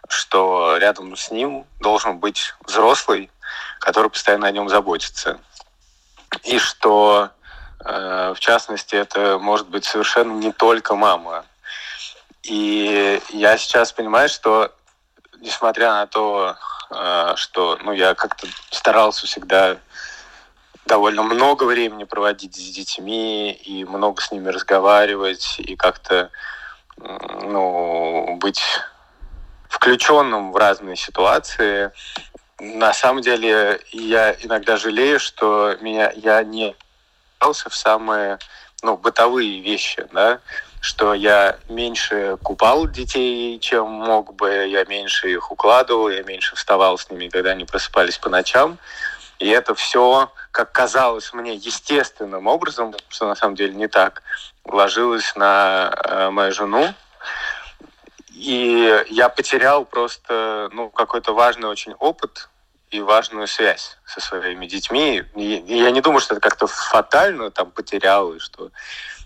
что 0.08 0.76
рядом 0.76 1.16
с 1.16 1.30
ним 1.30 1.66
должен 1.80 2.18
быть 2.18 2.54
взрослый, 2.66 3.30
который 3.80 4.10
постоянно 4.10 4.46
о 4.46 4.50
нем 4.52 4.68
заботится. 4.68 5.38
И 6.42 6.58
что, 6.58 7.30
э, 7.84 8.34
в 8.36 8.40
частности, 8.40 8.94
это 8.94 9.38
может 9.38 9.68
быть 9.68 9.84
совершенно 9.84 10.32
не 10.32 10.52
только 10.52 10.94
мама. 10.94 11.44
И 12.42 13.22
я 13.30 13.56
сейчас 13.56 13.92
понимаю, 13.92 14.28
что 14.28 14.72
несмотря 15.40 15.92
на 15.92 16.06
то, 16.06 16.56
э, 16.90 17.32
что 17.36 17.78
ну, 17.82 17.92
я 17.92 18.14
как-то 18.14 18.46
старался 18.70 19.26
всегда 19.26 19.78
довольно 20.86 21.22
много 21.22 21.64
времени 21.64 22.04
проводить 22.04 22.56
с 22.56 22.70
детьми 22.70 23.52
и 23.52 23.84
много 23.84 24.20
с 24.20 24.30
ними 24.30 24.48
разговаривать 24.48 25.56
и 25.58 25.76
как-то 25.76 26.30
ну, 26.96 28.36
быть 28.40 28.62
включенным 29.68 30.52
в 30.52 30.56
разные 30.56 30.96
ситуации. 30.96 31.90
На 32.60 32.92
самом 32.92 33.22
деле 33.22 33.80
я 33.92 34.32
иногда 34.32 34.76
жалею, 34.76 35.18
что 35.18 35.76
меня 35.80 36.12
я 36.16 36.42
не 36.44 36.76
в 37.40 37.74
самые 37.74 38.38
ну, 38.82 38.96
бытовые 38.96 39.60
вещи, 39.60 40.06
да, 40.12 40.40
что 40.80 41.14
я 41.14 41.58
меньше 41.68 42.38
купал 42.42 42.86
детей, 42.86 43.58
чем 43.58 43.88
мог 43.90 44.34
бы, 44.34 44.66
я 44.66 44.84
меньше 44.84 45.30
их 45.30 45.50
укладывал, 45.50 46.08
я 46.08 46.22
меньше 46.22 46.56
вставал 46.56 46.96
с 46.96 47.10
ними, 47.10 47.28
когда 47.28 47.50
они 47.50 47.64
просыпались 47.64 48.18
по 48.18 48.30
ночам. 48.30 48.78
И 49.38 49.48
это 49.48 49.74
все, 49.74 50.30
как 50.54 50.70
казалось 50.70 51.32
мне, 51.32 51.56
естественным 51.56 52.46
образом, 52.46 52.94
что 53.08 53.26
на 53.26 53.34
самом 53.34 53.56
деле 53.56 53.74
не 53.74 53.88
так, 53.88 54.22
ложилось 54.64 55.34
на 55.34 55.92
э, 55.92 56.30
мою 56.30 56.52
жену. 56.52 56.94
И 58.30 59.04
я 59.10 59.28
потерял 59.28 59.84
просто 59.84 60.68
ну, 60.72 60.90
какой-то 60.90 61.34
важный 61.34 61.68
очень 61.68 61.94
опыт 61.94 62.48
и 62.90 63.00
важную 63.00 63.48
связь 63.48 63.98
со 64.06 64.20
своими 64.20 64.66
детьми. 64.66 65.24
И 65.34 65.64
я 65.66 65.90
не 65.90 66.00
думаю, 66.00 66.20
что 66.20 66.34
это 66.34 66.40
как-то 66.40 66.68
фатально 66.68 67.50
там 67.50 67.72
потерял, 67.72 68.32
и 68.32 68.38
что 68.38 68.70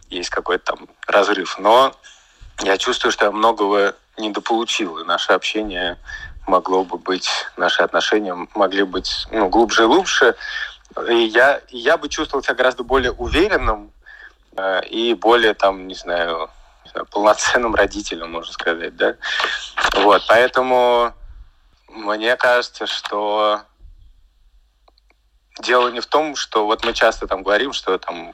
есть 0.09 0.31
какой-то 0.31 0.77
там 0.77 0.89
разрыв. 1.07 1.59
Но 1.59 1.95
я 2.63 2.79
чувствую, 2.79 3.13
что 3.13 3.27
я 3.27 3.33
многого 3.33 3.95
недополучил, 4.17 4.97
и 4.97 5.05
наше 5.05 5.33
общение 5.33 5.99
могло 6.47 6.85
бы 6.85 6.97
быть, 6.97 7.29
наши 7.59 7.83
отношения 7.83 8.35
могли 8.55 8.85
быть 8.85 9.27
ну, 9.31 9.51
глубже 9.51 9.83
и 9.83 9.87
лучше. 9.87 10.35
И 11.07 11.25
я, 11.27 11.61
я 11.69 11.97
бы 11.97 12.09
чувствовал 12.09 12.43
себя 12.43 12.55
гораздо 12.55 12.83
более 12.83 13.13
уверенным 13.13 13.93
э, 14.57 14.85
и 14.87 15.15
более, 15.15 15.55
там, 15.55 15.87
не 15.87 15.95
знаю, 15.95 16.51
не 16.85 16.91
знаю, 16.91 17.07
полноценным 17.07 17.75
родителем, 17.75 18.33
можно 18.33 18.53
сказать, 18.53 18.97
да. 18.97 19.17
Вот, 19.97 20.23
поэтому 20.27 21.13
мне 21.89 22.37
кажется, 22.37 22.87
что 22.87 23.63
дело 25.61 25.89
не 25.89 26.01
в 26.01 26.07
том, 26.07 26.37
что 26.37 26.67
вот 26.67 26.85
мы 26.85 26.93
часто 26.93 27.27
там 27.27 27.43
говорим, 27.43 27.73
что 27.73 27.99
там 27.99 28.33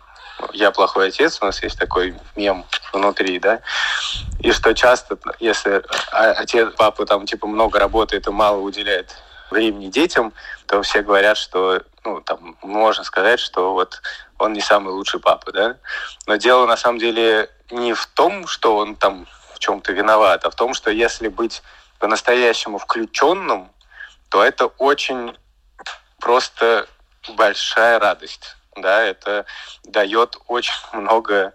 я 0.52 0.70
плохой 0.70 1.08
отец, 1.08 1.38
у 1.40 1.44
нас 1.46 1.62
есть 1.62 1.78
такой 1.78 2.14
мем 2.36 2.64
внутри, 2.92 3.38
да, 3.38 3.60
и 4.40 4.52
что 4.52 4.74
часто, 4.74 5.18
если 5.40 5.82
отец, 6.10 6.72
папа 6.76 7.06
там 7.06 7.26
типа 7.26 7.46
много 7.46 7.78
работает 7.78 8.26
и 8.26 8.30
мало 8.30 8.58
уделяет 8.58 9.14
времени 9.50 9.88
детям, 9.88 10.32
то 10.66 10.82
все 10.82 11.02
говорят, 11.02 11.36
что, 11.36 11.82
ну, 12.04 12.20
там, 12.20 12.56
можно 12.62 13.04
сказать, 13.04 13.40
что 13.40 13.72
вот 13.72 14.00
он 14.38 14.52
не 14.52 14.60
самый 14.60 14.92
лучший 14.92 15.20
папа, 15.20 15.52
да. 15.52 15.76
Но 16.26 16.36
дело 16.36 16.66
на 16.66 16.76
самом 16.76 16.98
деле 16.98 17.50
не 17.70 17.94
в 17.94 18.06
том, 18.06 18.46
что 18.46 18.76
он 18.76 18.96
там 18.96 19.26
в 19.54 19.58
чем-то 19.58 19.92
виноват, 19.92 20.44
а 20.44 20.50
в 20.50 20.54
том, 20.54 20.74
что 20.74 20.90
если 20.90 21.28
быть 21.28 21.62
по-настоящему 21.98 22.78
включенным, 22.78 23.70
то 24.28 24.42
это 24.42 24.66
очень 24.66 25.36
просто 26.18 26.86
большая 27.36 27.98
радость 27.98 28.56
да, 28.76 29.02
это 29.02 29.46
дает 29.84 30.36
очень 30.48 30.74
много 30.92 31.52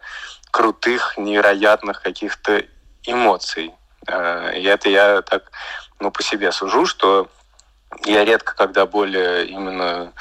крутых, 0.52 1.18
невероятных 1.18 2.02
каких-то 2.02 2.64
эмоций. 3.04 3.74
Э, 4.08 4.58
и 4.58 4.64
это 4.64 4.90
я 4.90 5.22
так, 5.22 5.52
ну, 6.00 6.12
по 6.12 6.24
себе 6.24 6.52
сужу, 6.52 6.86
что 6.86 7.30
я 8.06 8.26
редко, 8.26 8.56
когда 8.56 8.86
более 8.86 9.48
именно 9.48 10.14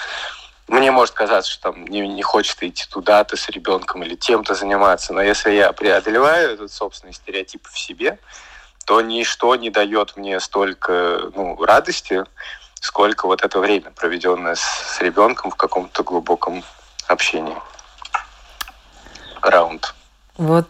мне 0.68 0.90
может 0.90 1.14
казаться, 1.14 1.50
что 1.50 1.72
там 1.72 1.87
не, 1.87 2.07
не 2.07 2.22
хочется 2.22 2.68
идти 2.68 2.85
туда-то 2.88 3.37
с 3.37 3.48
ребенком 3.48 4.02
или 4.02 4.14
тем-то 4.14 4.54
заниматься, 4.54 5.14
но 5.14 5.22
если 5.22 5.52
я 5.52 5.72
преодолеваю 5.72 6.52
этот 6.52 6.70
собственный 6.70 7.14
стереотип 7.14 7.66
в 7.66 7.78
себе, 7.78 8.18
то 8.85 9.00
ничто 9.00 9.54
не 9.57 9.70
дает 9.70 10.16
мне 10.16 10.40
столько 10.40 11.31
ну, 11.35 11.62
радости, 11.64 12.24
сколько 12.81 13.26
вот 13.26 13.42
это 13.42 13.59
время, 13.61 13.90
проведенное 13.90 14.54
с, 14.54 14.61
с 14.61 15.00
ребенком 15.00 15.50
в 15.50 15.57
каком-то 15.57 16.02
глубоком 16.02 16.62
общении. 17.07 17.57
Раунд. 19.42 19.94
Вот, 20.37 20.68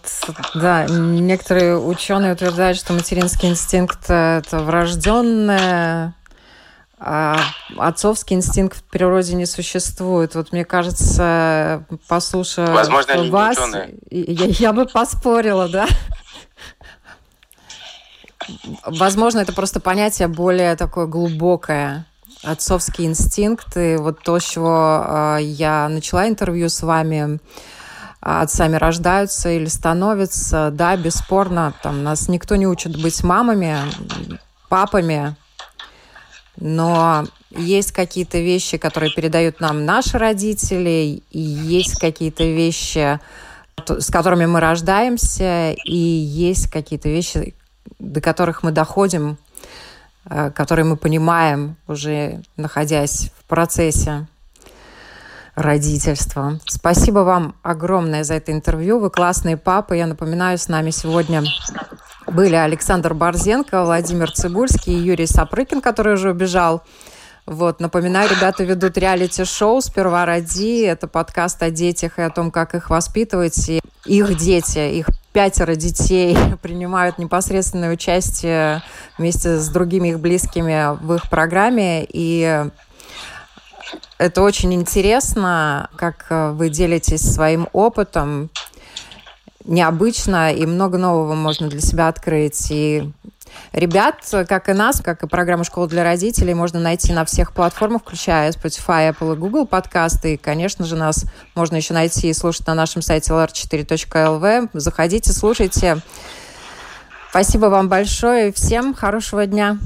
да, 0.55 0.87
некоторые 0.89 1.79
ученые 1.79 2.33
утверждают, 2.33 2.79
что 2.79 2.95
материнский 2.95 3.51
инстинкт– 3.51 4.05
это 4.09 4.61
врожденное, 4.61 6.15
а 7.01 7.39
отцовский 7.77 8.37
инстинкт 8.37 8.79
в 8.79 8.83
природе 8.85 9.35
не 9.35 9.47
существует. 9.47 10.35
Вот 10.35 10.53
мне 10.53 10.65
кажется, 10.65 11.85
послушав 12.09 12.69
Возможно, 12.71 13.13
они 13.15 13.31
вас, 13.31 13.57
я, 14.11 14.47
я 14.47 14.73
бы 14.73 14.87
поспорила, 14.87 15.69
да? 15.69 15.87
Возможно, 18.85 19.41
это 19.41 19.53
просто 19.53 19.79
понятие 19.79 20.29
более 20.29 20.75
такое 20.77 21.07
глубокое 21.07 22.07
отцовские 22.43 23.09
инстинкты, 23.09 23.99
вот 23.99 24.23
то, 24.23 24.39
с 24.39 24.45
чего 24.45 25.05
э, 25.07 25.39
я 25.43 25.89
начала 25.89 26.29
интервью 26.29 26.69
с 26.69 26.83
вами, 26.83 27.41
а, 28.21 28.43
отцами 28.43 28.77
рождаются 28.77 29.51
или 29.51 29.67
становятся, 29.67 30.71
да, 30.73 30.97
бесспорно, 30.97 31.75
там 31.83 32.05
нас 32.05 32.29
никто 32.29 32.57
не 32.57 32.67
учит 32.67 33.01
быть 33.01 33.23
мамами, 33.25 33.77
папами, 34.69 35.37
но 36.61 37.27
есть 37.51 37.93
какие-то 37.93 38.39
вещи, 38.39 38.79
которые 38.79 39.13
передают 39.13 39.61
нам 39.61 39.85
наши 39.85 40.19
родители, 40.19 41.23
и 41.31 41.41
есть 41.41 41.99
какие-то 41.99 42.45
вещи, 42.45 43.21
с 43.87 44.11
которыми 44.11 44.47
мы 44.47 44.61
рождаемся, 44.61 45.73
и 45.73 45.97
есть 45.97 46.71
какие-то 46.71 47.09
вещи, 47.09 47.55
до 47.99 48.21
которых 48.21 48.63
мы 48.63 48.73
доходим 48.73 49.39
Э, 50.31 50.51
которые 50.51 50.85
мы 50.85 50.97
понимаем 50.97 51.77
уже 51.87 52.43
находясь 52.57 53.31
в 53.39 53.45
процессе 53.45 54.27
родительства. 55.55 56.61
Спасибо 56.67 57.21
вам 57.21 57.55
огромное 57.63 58.25
за 58.25 58.35
это 58.35 58.53
интервью. 58.53 58.99
Вы 58.99 59.11
классные 59.11 59.57
папы. 59.57 59.97
Я 59.97 60.07
напоминаю, 60.07 60.59
с 60.59 60.69
нами 60.69 60.91
сегодня 60.91 61.43
были 62.31 62.55
Александр 62.55 63.15
Борзенко, 63.15 63.85
Владимир 63.85 64.31
Цибульский 64.31 64.95
и 64.95 65.03
Юрий 65.03 65.27
Сапрыкин, 65.27 65.81
который 65.81 66.15
уже 66.15 66.31
убежал. 66.31 66.83
Вот, 67.47 67.81
напоминаю, 67.81 68.29
ребята 68.29 68.63
ведут 68.63 68.99
реалити-шоу 68.99 69.81
«Сперва 69.81 70.27
роди». 70.27 70.81
Это 70.83 71.09
подкаст 71.09 71.63
о 71.63 71.71
детях 71.71 72.19
и 72.19 72.23
о 72.23 72.29
том, 72.29 72.51
как 72.51 72.75
их 72.75 72.91
воспитывать. 72.91 73.71
И 73.71 73.81
их 74.05 74.37
дети, 74.37 74.79
их 74.79 75.07
пятеро 75.33 75.75
детей 75.75 76.37
принимают 76.63 77.17
непосредственное 77.17 77.93
участие 77.93 78.83
вместе 79.17 79.57
с 79.57 79.69
другими 79.69 80.09
их 80.09 80.21
близкими 80.21 80.95
в 81.03 81.15
их 81.15 81.31
программе. 81.31 82.07
И 82.07 82.67
это 84.19 84.43
очень 84.43 84.75
интересно, 84.75 85.89
как 85.97 86.27
вы 86.29 86.69
делитесь 86.69 87.23
своим 87.23 87.69
опытом. 87.73 88.51
Необычно, 89.69 90.53
и 90.53 90.67
много 90.67 90.99
нового 90.99 91.35
можно 91.35 91.69
для 91.69 91.81
себя 91.81 92.09
открыть. 92.09 92.71
И 92.71 93.09
ребят, 93.73 94.17
как 94.49 94.69
и 94.69 94.73
нас, 94.73 95.01
как 95.01 95.23
и 95.23 95.29
программу 95.29 95.65
«Школа 95.65 95.87
для 95.87 96.03
родителей», 96.03 96.55
можно 96.55 96.81
найти 96.81 97.13
на 97.13 97.25
всех 97.25 97.53
платформах, 97.53 98.03
включая 98.03 98.51
Spotify, 98.51 99.13
Apple 99.13 99.35
и 99.35 99.37
Google 99.37 99.67
подкасты. 99.67 100.35
И, 100.35 100.37
конечно 100.37 100.85
же, 100.85 100.97
нас 100.97 101.25
можно 101.55 101.77
еще 101.77 101.95
найти 101.95 102.29
и 102.31 102.35
слушать 102.35 102.67
на 102.67 102.75
нашем 102.75 103.03
сайте 103.03 103.33
lr4.lv. 103.33 104.71
Заходите, 104.73 105.33
слушайте. 105.33 105.99
Спасибо 107.31 107.67
вам 107.67 107.89
большое. 107.89 108.53
Всем 108.53 108.95
хорошего 108.95 109.47
дня. 109.47 109.79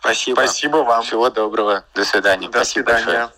Спасибо. 0.00 0.36
Спасибо 0.36 0.76
вам. 0.78 1.02
Всего 1.02 1.28
доброго. 1.28 1.84
До 1.94 2.04
свидания. 2.04 2.46
До 2.48 2.58
Спасибо 2.58 2.84
свидания. 2.84 3.04
большое. 3.04 3.37